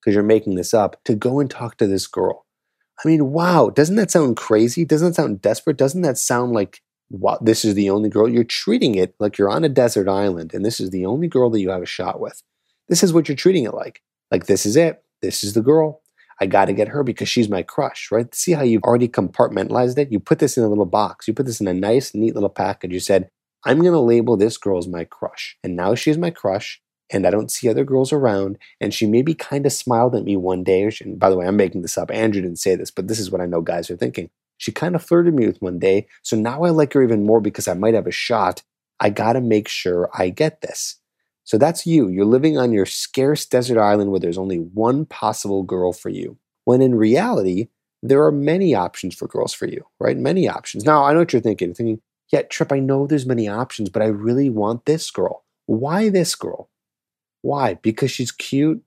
because 0.01 0.15
you're 0.15 0.23
making 0.23 0.55
this 0.55 0.75
up 0.75 1.03
to 1.05 1.15
go 1.15 1.41
and 1.41 1.51
talk 1.51 1.77
to 1.77 1.87
this 1.87 2.07
girl. 2.07 2.47
I 3.05 3.09
mean, 3.09 3.31
wow, 3.31 3.71
doesn't 3.71 3.97
that 3.97 4.11
sound 4.11 4.37
crazy? 4.37 4.85
Doesn't 4.85 5.09
that 5.09 5.15
sound 5.15 5.41
desperate? 5.41 5.77
Doesn't 5.77 6.03
that 6.03 6.19
sound 6.19 6.53
like 6.53 6.83
wow, 7.11 7.39
this 7.41 7.65
is 7.65 7.75
the 7.75 7.91
only 7.91 8.09
girl? 8.09 8.29
You're 8.29 8.45
treating 8.45 8.95
it 8.95 9.15
like 9.19 9.39
you're 9.39 9.51
on 9.51 9.65
a 9.65 9.69
desert 9.69 10.09
island 10.09 10.53
and 10.53 10.65
this 10.65 10.81
is 10.81 10.91
the 10.91 11.07
only 11.07 11.29
girl 11.29 11.51
that 11.51 11.61
you 11.61 11.71
have 11.71 11.83
a 11.83 11.87
shot 11.87 12.21
with. 12.21 12.43
This 12.89 13.03
is 13.03 13.13
what 13.13 13.29
you're 13.29 13.37
treating 13.37 13.65
it 13.65 13.75
like. 13.75 14.03
Like, 14.31 14.47
this 14.47 14.67
is 14.67 14.77
it. 14.77 15.03
This 15.23 15.43
is 15.43 15.55
the 15.55 15.63
girl. 15.63 16.03
I 16.41 16.47
got 16.47 16.67
to 16.67 16.73
get 16.73 16.89
her 16.89 17.03
because 17.03 17.29
she's 17.29 17.49
my 17.49 17.63
crush, 17.63 18.11
right? 18.13 18.33
See 18.35 18.53
how 18.53 18.63
you've 18.63 18.85
already 18.85 19.09
compartmentalized 19.09 19.99
it? 19.99 20.13
You 20.13 20.21
put 20.21 20.39
this 20.39 20.57
in 20.57 20.63
a 20.63 20.69
little 20.69 20.87
box. 20.87 21.27
You 21.27 21.35
put 21.35 21.47
this 21.47 21.61
in 21.61 21.67
a 21.67 21.75
nice, 21.75 22.15
neat 22.15 22.35
little 22.35 22.49
package. 22.49 22.93
You 22.93 23.01
said, 23.01 23.29
I'm 23.65 23.81
going 23.81 23.93
to 23.93 23.99
label 23.99 24.37
this 24.37 24.57
girl 24.57 24.79
as 24.79 24.87
my 24.87 25.05
crush. 25.05 25.57
And 25.65 25.75
now 25.75 25.95
she's 25.95 26.17
my 26.17 26.31
crush, 26.31 26.81
and 27.11 27.27
I 27.27 27.31
don't 27.31 27.51
see 27.51 27.69
other 27.69 27.85
girls 27.85 28.13
around. 28.13 28.59
And 28.81 28.93
she 28.93 29.07
maybe 29.07 29.35
kind 29.35 29.67
of 29.67 29.73
smiled 29.73 30.15
at 30.15 30.25
me 30.25 30.37
one 30.37 30.65
day. 30.65 30.91
And 31.01 31.19
by 31.19 31.31
the 31.31 31.37
way, 31.37 31.47
I'm 31.47 31.57
making 31.57 31.83
this 31.83 31.99
up. 31.99 32.11
Andrew 32.11 32.43
didn't 32.43 32.59
say 32.59 32.75
this, 32.75 32.91
but 32.91 33.09
this 33.09 33.19
is 33.19 33.31
what 33.31 33.41
I 33.41 33.47
know 33.47 33.61
guys 33.61 33.91
are 33.91 33.97
thinking. 33.97 34.31
She 34.57 34.73
kind 34.73 34.95
of 34.95 35.03
flirted 35.03 35.35
me 35.35 35.47
with 35.47 35.63
one 35.63 35.79
day. 35.79 36.09
So 36.23 36.37
now 36.37 36.65
I 36.65 36.71
like 36.71 36.93
her 36.93 37.03
even 37.03 37.25
more 37.25 37.41
because 37.41 37.69
I 37.69 37.75
might 37.75 37.95
have 37.95 38.07
a 38.07 38.13
shot. 38.13 38.63
I 39.01 39.11
got 39.11 39.35
to 39.35 39.41
make 39.41 39.69
sure 39.69 40.11
I 40.13 40.31
get 40.31 40.61
this. 40.61 40.97
So 41.45 41.57
that's 41.57 41.87
you. 41.87 42.09
You're 42.09 42.27
living 42.27 42.59
on 42.59 42.73
your 42.73 42.85
scarce 42.85 43.47
desert 43.47 43.81
island 43.81 44.11
where 44.11 44.21
there's 44.21 44.37
only 44.37 44.59
one 44.59 45.07
possible 45.07 45.63
girl 45.63 45.93
for 45.93 46.11
you. 46.11 46.37
When 46.65 46.83
in 46.83 46.95
reality, 46.95 47.69
there 48.03 48.23
are 48.25 48.33
many 48.33 48.75
options 48.75 49.15
for 49.15 49.27
girls 49.27 49.55
for 49.55 49.67
you, 49.67 49.87
right? 49.99 50.17
Many 50.17 50.49
options. 50.49 50.85
Now, 50.85 51.05
I 51.05 51.13
know 51.13 51.21
what 51.21 51.33
you're 51.33 51.41
thinking. 51.41 51.69
You're 51.69 51.75
thinking, 51.75 52.01
yeah, 52.31 52.43
Tripp, 52.43 52.73
I 52.73 52.81
know 52.81 53.07
there's 53.07 53.25
many 53.25 53.49
options, 53.49 53.89
but 53.89 54.03
I 54.03 54.07
really 54.07 54.51
want 54.51 54.85
this 54.85 55.11
girl. 55.11 55.45
Why 55.67 56.09
this 56.11 56.35
girl? 56.35 56.69
Why? 57.49 57.75
Because 57.75 58.11
she's 58.11 58.31
cute? 58.31 58.83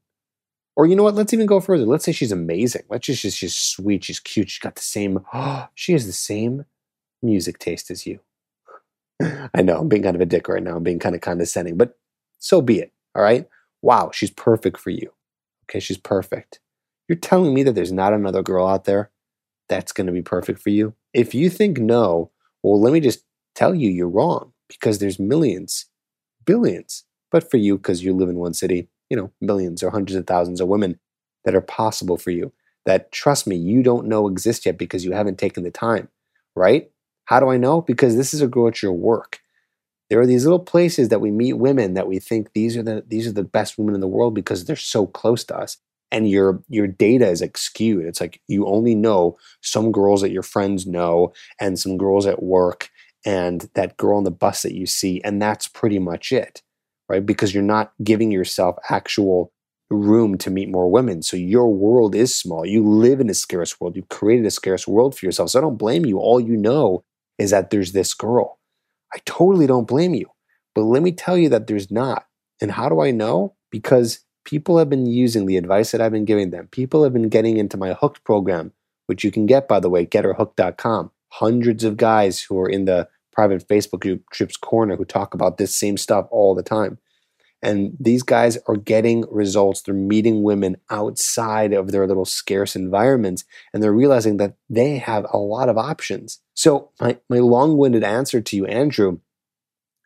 Or 0.75 0.86
you 0.86 0.96
know 0.96 1.01
what? 1.01 1.15
Let's 1.15 1.34
even 1.34 1.48
go 1.48 1.60
further. 1.60 1.84
Let's 1.84 2.06
say 2.06 2.12
she's 2.12 2.32
amazing. 2.32 2.84
Let's 2.89 3.08
just, 3.08 3.24
just 3.24 3.38
she's 3.39 3.56
sweet. 3.56 4.03
She's 4.03 4.20
cute. 4.20 4.51
She's 4.51 4.60
got 4.60 4.75
the 4.75 4.84
same, 4.84 5.25
oh, 5.34 5.68
she 5.75 5.94
has 5.94 6.06
the 6.06 6.13
same 6.13 6.65
music 7.24 7.58
taste 7.58 7.89
as 7.89 8.06
you. 8.06 8.20
I 9.56 9.63
know 9.63 9.80
I'm 9.80 9.89
being 9.89 10.03
kind 10.03 10.15
of 10.15 10.22
a 10.22 10.27
dick 10.27 10.48
right 10.48 10.62
now. 10.62 10.75
I'm 10.75 10.84
being 10.84 11.00
kind 11.00 11.15
of 11.15 11.22
condescending, 11.22 11.75
but 11.75 11.98
so 12.38 12.62
be 12.62 12.77
it. 12.77 12.94
All 13.15 13.24
right. 13.24 13.50
Wow, 13.82 14.12
she's 14.13 14.30
perfect 14.30 14.80
for 14.80 14.91
you. 14.91 15.12
Okay, 15.65 15.80
she's 15.80 15.98
perfect. 15.98 16.60
You're 17.08 17.18
telling 17.18 17.56
me 17.56 17.63
that 17.63 17.74
there's 17.74 17.91
not 17.91 18.13
another 18.13 18.44
girl 18.44 18.68
out 18.68 18.84
there 18.84 19.10
that's 19.70 19.91
going 19.91 20.06
to 20.06 20.13
be 20.13 20.22
perfect 20.22 20.60
for 20.60 20.70
you? 20.70 20.94
If 21.15 21.34
you 21.34 21.50
think 21.50 21.80
no, 21.80 22.30
well, 22.62 22.80
let 22.80 22.94
me 22.94 23.00
just 23.00 23.24
tell 23.56 23.74
you 23.74 23.89
you're 23.89 24.08
wrong 24.08 24.53
because 24.68 25.00
there's 25.00 25.18
millions, 25.18 25.88
billions, 26.46 27.06
but 27.32 27.50
for 27.50 27.58
you, 27.58 27.78
because 27.78 28.04
you 28.04 28.14
live 28.14 28.30
in 28.30 28.38
one 28.38 28.54
city, 28.54 28.90
you 29.10 29.18
know, 29.18 29.32
millions 29.42 29.84
or 29.84 29.90
hundreds 29.90 30.16
of 30.16 30.28
thousands 30.28 30.62
of 30.62 30.68
women 30.68 31.00
that 31.46 31.56
are 31.56 31.62
possible 31.62 32.18
for 32.18 32.32
you 32.32 32.52
that, 32.86 33.12
trust 33.12 33.48
me, 33.48 33.56
you 33.56 33.84
don't 33.84 34.08
know 34.08 34.28
exist 34.28 34.66
yet 34.66 34.78
because 34.78 35.06
you 35.06 35.12
haven't 35.12 35.38
taken 35.38 35.64
the 35.64 35.72
time, 35.72 36.10
right? 36.56 36.90
How 37.26 37.40
do 37.40 37.50
I 37.50 37.58
know? 37.58 37.82
Because 37.82 38.16
this 38.16 38.34
is 38.34 38.42
a 38.42 38.48
girl 38.48 38.68
at 38.68 38.82
your 38.82 38.94
work. 38.94 39.40
There 40.10 40.20
are 40.20 40.28
these 40.28 40.44
little 40.46 40.60
places 40.60 41.10
that 41.10 41.22
we 41.22 41.32
meet 41.32 41.54
women 41.54 41.94
that 41.94 42.08
we 42.08 42.20
think 42.20 42.50
these 42.54 42.76
are 42.76 42.84
the 42.84 43.04
these 43.08 43.28
are 43.28 43.32
the 43.32 43.44
best 43.44 43.78
women 43.78 43.96
in 43.96 44.02
the 44.02 44.08
world 44.08 44.36
because 44.36 44.66
they're 44.66 44.76
so 44.76 45.08
close 45.08 45.44
to 45.46 45.58
us. 45.58 45.78
And 46.12 46.30
your 46.30 46.62
your 46.68 46.88
data 46.88 47.30
is 47.30 47.40
like 47.40 47.58
skewed. 47.58 48.06
It's 48.06 48.20
like 48.20 48.42
you 48.50 48.68
only 48.68 48.94
know 48.94 49.38
some 49.62 49.94
girls 49.94 50.22
that 50.22 50.32
your 50.32 50.44
friends 50.44 50.86
know 50.86 51.32
and 51.62 51.80
some 51.80 51.98
girls 51.98 52.26
at 52.26 52.44
work 52.44 52.90
and 53.26 53.70
that 53.76 53.96
girl 53.96 54.18
on 54.18 54.26
the 54.26 54.32
bus 54.32 54.64
that 54.64 54.74
you 54.74 54.86
see, 54.86 55.22
and 55.24 55.42
that's 55.42 55.68
pretty 55.70 56.00
much 56.00 56.34
it. 56.34 56.62
Right? 57.12 57.25
Because 57.25 57.53
you're 57.53 57.63
not 57.63 57.94
giving 58.03 58.32
yourself 58.32 58.77
actual 58.89 59.51
room 59.89 60.38
to 60.38 60.50
meet 60.50 60.70
more 60.70 60.89
women. 60.89 61.22
So 61.22 61.36
your 61.36 61.74
world 61.74 62.15
is 62.15 62.34
small. 62.34 62.65
You 62.65 62.88
live 62.88 63.20
in 63.20 63.30
a 63.30 63.34
scarce 63.34 63.80
world. 63.80 63.96
You've 63.98 64.10
created 64.10 64.46
a 64.46 64.51
scarce 64.51 64.88
world 64.88 65.18
for 65.18 65.25
yourself. 65.25 65.50
So 65.50 65.60
I 65.60 65.62
don't 65.62 65.77
blame 65.77 66.06
you. 66.06 66.18
All 66.18 66.39
you 66.39 66.56
know 66.56 67.03
is 67.38 67.51
that 67.51 67.70
there's 67.70 67.91
this 67.91 68.13
girl 68.13 68.60
I 69.13 69.20
totally 69.25 69.68
don't 69.68 69.88
blame 69.88 70.13
you. 70.13 70.27
But 70.74 70.84
let 70.84 71.03
me 71.03 71.12
tell 71.12 71.38
you 71.38 71.50
that 71.50 71.68
there's 71.68 71.91
not. 71.91 72.25
And 72.62 72.72
how 72.72 72.89
do 72.89 73.01
I 73.01 73.12
know? 73.12 73.56
Because 73.72 74.24
people 74.46 74.77
have 74.77 74.89
been 74.89 75.06
using 75.06 75.46
the 75.46 75.58
advice 75.58 75.91
that 75.91 76.01
I've 76.01 76.12
been 76.12 76.25
giving 76.25 76.51
them. 76.51 76.68
People 76.72 77.03
have 77.03 77.13
been 77.13 77.30
getting 77.30 77.58
into 77.58 77.77
my 77.77 77.94
Hooked 77.94 78.24
program, 78.24 78.72
which 79.08 79.24
you 79.24 79.32
can 79.32 79.46
get, 79.46 79.68
by 79.68 79.80
the 79.80 79.89
way, 79.89 80.06
getherhooked.com. 80.06 81.12
Hundreds 81.34 81.84
of 81.84 81.98
guys 81.98 82.41
who 82.41 82.60
are 82.60 82.70
in 82.70 82.86
the 82.86 83.08
private 83.32 83.68
Facebook 83.68 84.02
group, 84.02 84.24
Tripps 84.32 84.58
Corner, 84.58 84.96
who 84.96 85.06
talk 85.06 85.34
about 85.34 85.58
this 85.58 85.76
same 85.76 85.98
stuff 85.98 86.28
all 86.32 86.56
the 86.56 86.64
time. 86.64 86.98
And 87.64 87.96
these 88.00 88.24
guys 88.24 88.58
are 88.68 88.76
getting 88.76 89.24
results. 89.30 89.82
They're 89.82 89.94
meeting 89.94 90.42
women 90.42 90.78
outside 90.90 91.74
of 91.74 91.92
their 91.92 92.08
little 92.08 92.26
scarce 92.26 92.76
environments, 92.76 93.44
and 93.72 93.84
they're 93.84 93.94
realizing 93.94 94.38
that 94.38 94.56
they 94.70 94.98
have 94.98 95.28
a 95.32 95.38
lot 95.38 95.70
of 95.70 95.78
options. 95.78 96.40
So, 96.56 96.90
my, 97.00 97.18
my 97.30 97.38
long 97.38 97.78
winded 97.78 98.04
answer 98.04 98.42
to 98.42 98.56
you, 98.56 98.66
Andrew, 98.66 99.20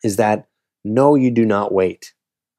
is 0.04 0.16
that 0.16 0.48
no, 0.84 1.14
you 1.14 1.30
do 1.30 1.46
not 1.46 1.72
wait. 1.72 2.12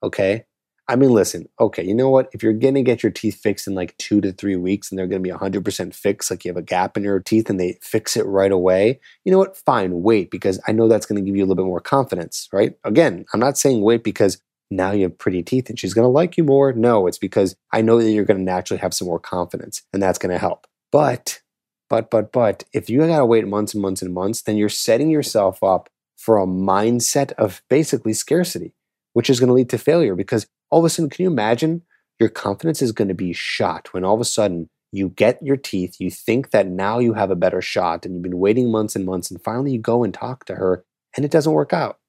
Okay? 0.04 0.46
I 0.89 0.96
mean, 0.96 1.10
listen, 1.10 1.50
okay, 1.60 1.84
you 1.84 1.94
know 1.94 2.10
what? 2.10 2.29
If 2.32 2.41
you're 2.41 2.53
going 2.53 2.75
to 2.75 2.82
get 2.82 3.03
your 3.03 3.12
teeth 3.12 3.41
fixed 3.41 3.67
in 3.67 3.75
like 3.75 3.98
two 3.98 4.22
to 4.22 4.32
three 4.32 4.56
weeks 4.56 4.89
and 4.89 4.98
they're 4.98 5.08
going 5.08 5.22
to 5.22 5.29
be 5.29 5.36
100% 5.36 5.94
fixed, 5.94 6.32
like 6.32 6.46
you 6.46 6.50
have 6.50 6.58
a 6.58 6.62
gap 6.62 6.96
in 6.96 7.03
your 7.03 7.20
teeth 7.20 7.50
and 7.50 7.60
they 7.60 7.77
fix 7.82 8.15
it 8.15 8.25
right 8.25 8.51
away, 8.51 9.00
you 9.25 9.32
know 9.32 9.38
what? 9.38 9.58
Fine, 9.58 10.01
wait, 10.01 10.32
because 10.32 10.62
I 10.65 10.72
know 10.72 10.88
that's 10.88 11.06
going 11.06 11.22
to 11.22 11.25
give 11.25 11.36
you 11.36 11.44
a 11.44 11.46
little 11.46 11.62
bit 11.62 11.65
more 11.65 11.82
confidence, 11.82 12.48
right? 12.53 12.74
Again, 12.86 13.25
I'm 13.34 13.39
not 13.39 13.58
saying 13.58 13.82
wait 13.82 14.03
because 14.03 14.41
now 14.72 14.91
you 14.91 15.03
have 15.03 15.17
pretty 15.17 15.44
teeth 15.44 15.70
and 15.70 15.77
she's 15.77 15.94
going 15.94 16.06
to 16.06 16.10
like 16.10 16.38
you 16.38 16.44
more. 16.44 16.72
No, 16.72 17.08
it's 17.08 17.17
because 17.17 17.56
I 17.74 17.82
know 17.82 18.01
that 18.01 18.10
you're 18.10 18.25
going 18.25 18.38
to 18.38 18.44
naturally 18.44 18.79
have 18.79 18.94
some 18.94 19.08
more 19.08 19.20
confidence 19.20 19.84
and 19.91 20.01
that's 20.01 20.20
going 20.20 20.32
to 20.32 20.39
help. 20.39 20.67
But, 20.91 21.41
but, 21.89 22.10
but, 22.10 22.32
but, 22.32 22.63
if 22.74 22.89
you 22.89 23.00
got 23.00 23.17
to 23.17 23.25
wait 23.25 23.46
months 23.48 23.74
and 23.74 23.82
months 23.82 24.01
and 24.01 24.13
months, 24.13 24.41
then 24.41 24.56
you're 24.56 24.70
setting 24.70 25.10
yourself 25.10 25.62
up 25.63 25.89
for 26.17 26.38
a 26.38 26.48
mindset 26.48 27.32
of 27.34 27.62
basically 27.70 28.13
scarcity, 28.13 28.74
which 29.18 29.30
is 29.30 29.40
going 29.40 29.48
to 29.48 29.54
lead 29.54 29.70
to 29.70 29.78
failure 29.78 30.16
because 30.16 30.46
all 30.70 30.80
of 30.80 30.86
a 30.86 30.90
sudden, 30.90 31.10
can 31.10 31.24
you 31.24 31.30
imagine 31.30 31.82
your 32.20 32.30
confidence 32.30 32.82
is 32.82 32.92
going 32.92 33.08
to 33.08 33.14
be 33.14 33.34
shot 33.34 33.92
when 33.94 34.04
all 34.04 34.16
of 34.16 34.22
a 34.22 34.26
sudden 34.26 34.70
you 34.92 35.10
get 35.10 35.42
your 35.42 35.58
teeth, 35.58 35.96
you 36.00 36.10
think 36.10 36.52
that 36.52 36.68
now 36.68 37.00
you 37.00 37.14
have 37.14 37.32
a 37.32 37.36
better 37.36 37.62
shot 37.62 38.06
and 38.06 38.14
you've 38.14 38.24
been 38.24 38.40
waiting 38.40 38.72
months 38.72 38.96
and 38.96 39.06
months, 39.06 39.32
and 39.32 39.44
finally 39.44 39.72
you 39.72 39.80
go 39.80 40.04
and 40.04 40.14
talk 40.14 40.46
to 40.46 40.56
her 40.56 40.86
and 41.16 41.26
it 41.26 41.32
doesn't 41.32 41.54
work 41.54 41.74
out 41.74 42.00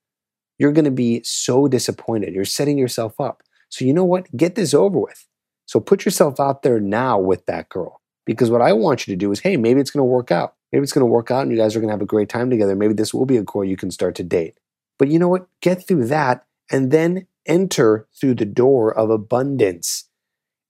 you're 0.59 0.73
going 0.73 0.85
to 0.85 0.91
be 0.91 1.23
so 1.23 1.69
disappointed. 1.69 2.35
You're 2.35 2.45
setting 2.45 2.79
yourself 2.79 3.21
up. 3.21 3.43
So, 3.71 3.85
you 3.85 3.93
know 3.93 4.05
what? 4.05 4.35
Get 4.37 4.55
this 4.55 4.75
over 4.75 4.99
with. 4.99 5.27
So, 5.67 5.81
put 5.81 6.05
yourself 6.05 6.41
out 6.41 6.63
there 6.63 6.81
now 6.81 7.19
with 7.19 7.47
that 7.47 7.69
girl. 7.69 8.01
Because 8.27 8.51
what 8.51 8.61
I 8.61 8.73
want 8.73 9.07
you 9.07 9.15
to 9.15 9.19
do 9.19 9.31
is, 9.31 9.41
hey, 9.41 9.57
maybe 9.57 9.81
it's 9.81 9.91
going 9.91 10.01
to 10.01 10.05
work 10.05 10.31
out. 10.31 10.55
Maybe 10.73 10.83
it's 10.83 10.93
going 10.93 11.07
to 11.07 11.07
work 11.07 11.31
out 11.31 11.43
and 11.43 11.51
you 11.51 11.57
guys 11.57 11.75
are 11.75 11.81
going 11.81 11.89
to 11.89 11.95
have 11.95 12.03
a 12.03 12.07
great 12.07 12.29
time 12.29 12.51
together. 12.51 12.77
Maybe 12.77 12.93
this 12.93 13.15
will 13.15 13.25
be 13.25 13.39
a 13.39 13.43
girl 13.43 13.65
you 13.65 13.77
can 13.77 13.91
start 13.91 14.15
to 14.17 14.23
date. 14.23 14.59
But 14.99 15.09
you 15.09 15.19
know 15.19 15.29
what? 15.29 15.47
Get 15.63 15.87
through 15.87 16.09
that 16.09 16.45
and 16.71 16.91
then 16.91 17.27
enter 17.47 18.07
through 18.19 18.35
the 18.35 18.45
door 18.45 18.97
of 18.97 19.11
abundance. 19.11 20.09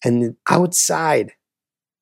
And 0.04 0.36
outside, 0.48 1.32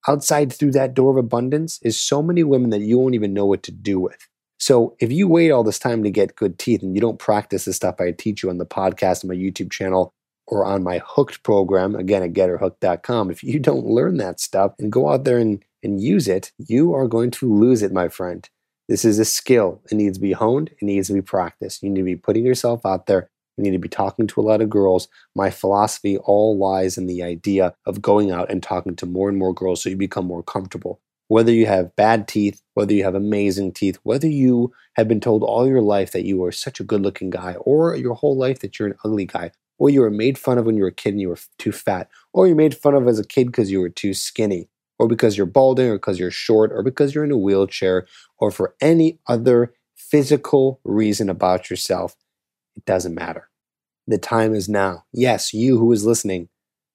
outside 0.07 0.53
through 0.53 0.73
that 0.73 0.95
door 0.95 1.13
of 1.13 1.17
abundance 1.17 1.81
is 1.83 2.01
so 2.01 2.23
many 2.23 2.43
women 2.43 2.71
that 2.71 2.83
you 2.83 2.99
won't 2.99 3.15
even 3.15 3.33
know 3.33 3.47
what 3.47 3.63
to 3.65 3.73
do 3.73 3.99
with. 3.99 4.29
So 4.59 4.97
if 5.01 5.13
you 5.13 5.29
wait 5.29 5.51
all 5.51 5.65
this 5.65 5.79
time 5.79 6.03
to 6.03 6.11
get 6.11 6.37
good 6.37 6.59
teeth 6.59 6.83
and 6.83 6.95
you 6.95 7.01
don't 7.01 7.19
practice 7.19 7.65
the 7.65 7.73
stuff 7.73 8.01
I 8.01 8.13
teach 8.13 8.43
you 8.43 8.51
on 8.51 8.59
the 8.59 8.67
podcast, 8.67 9.25
on 9.25 9.29
my 9.29 9.35
YouTube 9.35 9.71
channel, 9.71 10.13
or 10.47 10.65
on 10.65 10.83
my 10.83 11.01
Hooked 11.05 11.43
program, 11.43 11.95
again 11.95 12.23
at 12.23 12.33
getherhooked.com, 12.33 13.31
if 13.31 13.43
you 13.43 13.59
don't 13.59 13.85
learn 13.85 14.17
that 14.19 14.41
stuff 14.41 14.75
and 14.79 14.93
go 14.93 15.11
out 15.11 15.25
there 15.25 15.39
and, 15.39 15.65
and 15.83 16.01
use 16.01 16.29
it, 16.29 16.53
you 16.59 16.95
are 16.95 17.09
going 17.09 17.31
to 17.33 17.53
lose 17.53 17.83
it, 17.83 17.93
my 17.93 18.09
friend. 18.09 18.49
This 18.89 19.05
is 19.05 19.19
a 19.19 19.25
skill. 19.25 19.83
It 19.91 19.97
needs 19.97 20.19
to 20.19 20.23
be 20.23 20.33
honed, 20.33 20.71
it 20.81 20.85
needs 20.85 21.09
to 21.09 21.15
be 21.15 21.23
practiced. 21.23 21.83
You 21.83 21.91
need 21.91 22.01
to 22.01 22.05
be 22.05 22.17
putting 22.17 22.47
yourself 22.47 22.87
out 22.87 23.07
there. 23.07 23.29
You 23.57 23.65
need 23.65 23.73
to 23.73 23.79
be 23.79 23.89
talking 23.89 24.27
to 24.27 24.41
a 24.41 24.43
lot 24.43 24.61
of 24.61 24.69
girls. 24.69 25.09
My 25.35 25.51
philosophy 25.51 26.19
all 26.19 26.59
lies 26.59 26.99
in 26.99 27.07
the 27.07 27.23
idea 27.23 27.75
of 27.87 28.03
going 28.03 28.31
out 28.31 28.51
and 28.51 28.63
talking 28.63 28.95
to 28.97 29.07
more 29.07 29.29
and 29.29 29.39
more 29.39 29.55
girls 29.55 29.83
so 29.83 29.89
you 29.89 29.97
become 29.97 30.27
more 30.27 30.43
comfortable. 30.43 31.01
Whether 31.29 31.53
you 31.53 31.67
have 31.67 31.97
bad 31.97 32.29
teeth, 32.29 32.63
whether 32.75 32.93
you 32.93 33.03
have 33.05 33.15
amazing 33.15 33.73
teeth, 33.73 33.99
whether 34.03 34.29
you 34.29 34.73
have 34.95 35.09
been 35.09 35.21
told 35.21 35.43
all 35.43 35.67
your 35.67 35.83
life 35.83 36.13
that 36.13 36.25
you 36.25 36.45
are 36.45 36.53
such 36.53 36.79
a 36.79 36.85
good 36.85 37.01
looking 37.01 37.31
guy, 37.31 37.55
or 37.61 37.97
your 37.97 38.15
whole 38.15 38.37
life 38.37 38.61
that 38.61 38.79
you're 38.79 38.89
an 38.89 38.99
ugly 39.05 39.25
guy, 39.25 39.51
or 39.79 39.91
you 39.91 40.03
were 40.03 40.11
made 40.11 40.39
fun 40.39 40.59
of 40.59 40.67
when 40.67 40.77
you 40.77 40.83
were 40.83 40.89
a 40.89 40.95
kid 40.95 41.11
and 41.11 41.21
you 41.21 41.29
were 41.29 41.39
too 41.59 41.73
fat, 41.73 42.09
or 42.33 42.47
you 42.47 42.55
made 42.55 42.77
fun 42.77 42.95
of 42.95 43.09
as 43.09 43.19
a 43.19 43.27
kid 43.27 43.47
because 43.47 43.71
you 43.71 43.81
were 43.81 43.89
too 43.89 44.15
skinny, 44.15 44.69
or 44.99 45.09
because 45.09 45.37
you're 45.37 45.47
balding, 45.47 45.89
or 45.89 45.97
because 45.97 46.21
you're 46.21 46.31
short, 46.31 46.71
or 46.73 46.83
because 46.83 47.15
you're 47.15 47.25
in 47.25 47.33
a 47.33 47.37
wheelchair, 47.37 48.07
or 48.39 48.53
for 48.53 48.77
any 48.81 49.19
other 49.27 49.75
physical 49.97 50.81
reason 50.85 51.29
about 51.29 51.71
yourself, 51.71 52.15
it 52.77 52.85
doesn't 52.85 53.15
matter. 53.15 53.49
The 54.07 54.19
time 54.19 54.55
is 54.55 54.69
now. 54.69 55.05
Yes, 55.13 55.53
you 55.53 55.79
who 55.79 55.93
is 55.93 56.07
listening, 56.07 56.49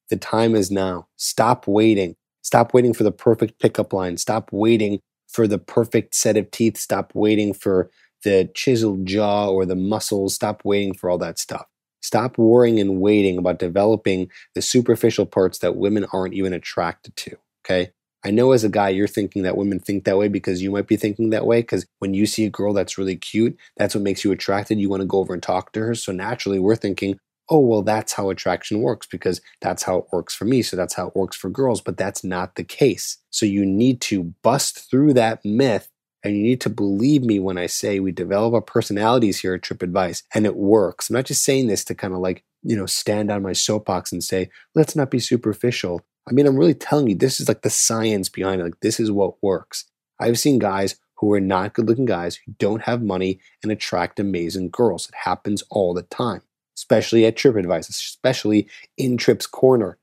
the 0.09 0.17
time 0.17 0.55
is 0.55 0.71
now. 0.71 1.07
Stop 1.17 1.67
waiting. 1.67 2.15
Stop 2.41 2.73
waiting 2.73 2.93
for 2.93 3.03
the 3.03 3.11
perfect 3.11 3.59
pickup 3.59 3.93
line. 3.93 4.17
Stop 4.17 4.49
waiting 4.51 4.99
for 5.27 5.47
the 5.47 5.57
perfect 5.57 6.15
set 6.15 6.37
of 6.37 6.51
teeth. 6.51 6.77
Stop 6.77 7.11
waiting 7.13 7.53
for 7.53 7.89
the 8.23 8.49
chiseled 8.53 9.05
jaw 9.05 9.49
or 9.49 9.65
the 9.65 9.75
muscles. 9.75 10.35
Stop 10.35 10.61
waiting 10.63 10.93
for 10.93 11.09
all 11.09 11.17
that 11.17 11.39
stuff. 11.39 11.65
Stop 12.01 12.37
worrying 12.37 12.79
and 12.79 12.99
waiting 12.99 13.37
about 13.37 13.59
developing 13.59 14.29
the 14.55 14.61
superficial 14.61 15.25
parts 15.25 15.59
that 15.59 15.75
women 15.75 16.05
aren't 16.11 16.33
even 16.33 16.53
attracted 16.53 17.15
to. 17.15 17.37
Okay. 17.63 17.91
I 18.23 18.31
know 18.31 18.51
as 18.51 18.63
a 18.63 18.69
guy, 18.69 18.89
you're 18.89 19.07
thinking 19.07 19.43
that 19.43 19.57
women 19.57 19.79
think 19.79 20.03
that 20.03 20.17
way 20.17 20.27
because 20.27 20.61
you 20.61 20.71
might 20.71 20.87
be 20.87 20.95
thinking 20.95 21.31
that 21.31 21.45
way. 21.45 21.61
Because 21.61 21.85
when 21.99 22.13
you 22.13 22.25
see 22.25 22.45
a 22.45 22.49
girl 22.49 22.73
that's 22.73 22.97
really 22.97 23.15
cute, 23.15 23.57
that's 23.77 23.95
what 23.95 24.03
makes 24.03 24.23
you 24.23 24.31
attracted. 24.31 24.79
You 24.79 24.89
want 24.89 25.01
to 25.01 25.07
go 25.07 25.19
over 25.19 25.33
and 25.33 25.41
talk 25.41 25.71
to 25.73 25.79
her. 25.81 25.95
So 25.95 26.11
naturally, 26.11 26.59
we're 26.59 26.75
thinking, 26.75 27.17
oh, 27.49 27.59
well, 27.59 27.81
that's 27.81 28.13
how 28.13 28.29
attraction 28.29 28.81
works 28.81 29.07
because 29.07 29.41
that's 29.59 29.83
how 29.83 29.97
it 29.97 30.05
works 30.13 30.33
for 30.35 30.45
me. 30.45 30.61
So 30.61 30.77
that's 30.77 30.93
how 30.93 31.07
it 31.07 31.15
works 31.15 31.35
for 31.35 31.49
girls. 31.49 31.81
But 31.81 31.97
that's 31.97 32.23
not 32.23 32.55
the 32.55 32.63
case. 32.63 33.17
So 33.29 33.45
you 33.45 33.65
need 33.65 34.01
to 34.01 34.33
bust 34.43 34.89
through 34.89 35.13
that 35.15 35.43
myth 35.43 35.89
and 36.23 36.37
you 36.37 36.43
need 36.43 36.61
to 36.61 36.69
believe 36.69 37.23
me 37.23 37.39
when 37.39 37.57
I 37.57 37.65
say 37.65 37.99
we 37.99 38.11
develop 38.11 38.53
our 38.53 38.61
personalities 38.61 39.39
here 39.39 39.55
at 39.55 39.63
Tripp 39.63 39.81
Advice 39.81 40.23
and 40.33 40.45
it 40.45 40.55
works. 40.55 41.09
I'm 41.09 41.15
not 41.15 41.25
just 41.25 41.43
saying 41.43 41.67
this 41.67 41.83
to 41.85 41.95
kind 41.95 42.13
of 42.13 42.19
like, 42.19 42.43
you 42.63 42.75
know, 42.75 42.85
stand 42.85 43.31
on 43.31 43.41
my 43.41 43.53
soapbox 43.53 44.11
and 44.11 44.23
say, 44.23 44.49
let's 44.75 44.95
not 44.95 45.09
be 45.09 45.19
superficial. 45.19 46.01
I 46.27 46.33
mean, 46.33 46.45
I'm 46.45 46.57
really 46.57 46.73
telling 46.73 47.07
you, 47.07 47.15
this 47.15 47.39
is 47.39 47.47
like 47.47 47.61
the 47.61 47.69
science 47.69 48.29
behind 48.29 48.61
it. 48.61 48.65
Like, 48.65 48.79
this 48.81 48.99
is 48.99 49.11
what 49.11 49.41
works. 49.41 49.85
I've 50.19 50.39
seen 50.39 50.59
guys 50.59 50.97
who 51.17 51.33
are 51.33 51.39
not 51.39 51.73
good 51.73 51.87
looking 51.87 52.05
guys 52.05 52.35
who 52.35 52.53
don't 52.57 52.83
have 52.83 53.01
money 53.01 53.39
and 53.63 53.71
attract 53.71 54.19
amazing 54.19 54.69
girls. 54.69 55.07
It 55.07 55.15
happens 55.23 55.63
all 55.69 55.93
the 55.93 56.03
time, 56.03 56.41
especially 56.77 57.25
at 57.25 57.35
TripAdvisor, 57.35 57.89
especially 57.89 58.67
in 58.97 59.17
Tripp's 59.17 59.47
Corner. 59.47 59.97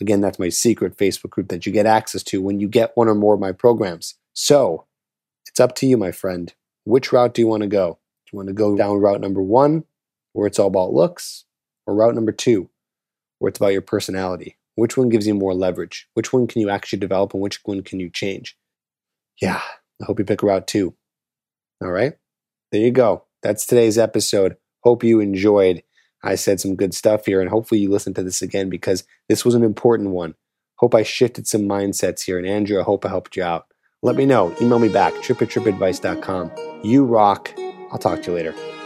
Again, 0.00 0.20
that's 0.20 0.38
my 0.38 0.48
secret 0.48 0.96
Facebook 0.96 1.30
group 1.30 1.48
that 1.48 1.66
you 1.66 1.72
get 1.72 1.86
access 1.86 2.22
to 2.24 2.42
when 2.42 2.60
you 2.60 2.68
get 2.68 2.96
one 2.96 3.08
or 3.08 3.14
more 3.14 3.34
of 3.34 3.40
my 3.40 3.52
programs. 3.52 4.14
So 4.32 4.86
it's 5.46 5.60
up 5.60 5.74
to 5.76 5.86
you, 5.86 5.96
my 5.96 6.12
friend. 6.12 6.52
Which 6.84 7.12
route 7.12 7.34
do 7.34 7.42
you 7.42 7.48
want 7.48 7.62
to 7.62 7.68
go? 7.68 7.98
Do 8.26 8.30
you 8.32 8.36
want 8.36 8.48
to 8.48 8.54
go 8.54 8.76
down 8.76 8.98
route 8.98 9.20
number 9.20 9.42
one, 9.42 9.84
where 10.34 10.46
it's 10.46 10.58
all 10.58 10.68
about 10.68 10.92
looks, 10.92 11.44
or 11.86 11.94
route 11.94 12.14
number 12.14 12.32
two, 12.32 12.68
where 13.38 13.48
it's 13.48 13.58
about 13.58 13.72
your 13.72 13.82
personality? 13.82 14.57
Which 14.78 14.96
one 14.96 15.08
gives 15.08 15.26
you 15.26 15.34
more 15.34 15.54
leverage? 15.54 16.06
Which 16.14 16.32
one 16.32 16.46
can 16.46 16.60
you 16.60 16.70
actually 16.70 17.00
develop 17.00 17.34
and 17.34 17.42
which 17.42 17.58
one 17.64 17.82
can 17.82 17.98
you 17.98 18.08
change? 18.08 18.56
Yeah, 19.42 19.60
I 20.00 20.04
hope 20.04 20.20
you 20.20 20.24
pick 20.24 20.44
a 20.44 20.46
route 20.46 20.68
two. 20.68 20.94
All 21.82 21.90
right, 21.90 22.12
there 22.70 22.82
you 22.82 22.92
go. 22.92 23.24
That's 23.42 23.66
today's 23.66 23.98
episode. 23.98 24.56
Hope 24.84 25.02
you 25.02 25.18
enjoyed. 25.18 25.82
I 26.22 26.36
said 26.36 26.60
some 26.60 26.76
good 26.76 26.94
stuff 26.94 27.26
here, 27.26 27.40
and 27.40 27.50
hopefully 27.50 27.80
you 27.80 27.90
listen 27.90 28.14
to 28.14 28.22
this 28.22 28.40
again 28.40 28.70
because 28.70 29.02
this 29.28 29.44
was 29.44 29.56
an 29.56 29.64
important 29.64 30.10
one. 30.10 30.36
Hope 30.76 30.94
I 30.94 31.02
shifted 31.02 31.48
some 31.48 31.62
mindsets 31.62 32.22
here. 32.22 32.38
And 32.38 32.46
Andrew, 32.46 32.78
I 32.80 32.84
hope 32.84 33.04
I 33.04 33.08
helped 33.08 33.36
you 33.36 33.42
out. 33.42 33.66
Let 34.02 34.14
me 34.14 34.26
know. 34.26 34.54
Email 34.60 34.78
me 34.78 34.88
back, 34.88 35.12
tripp 35.22 35.42
at 35.42 35.48
trippadvice.com. 35.48 36.52
You 36.84 37.04
rock. 37.04 37.52
I'll 37.90 37.98
talk 37.98 38.22
to 38.22 38.30
you 38.30 38.36
later. 38.36 38.77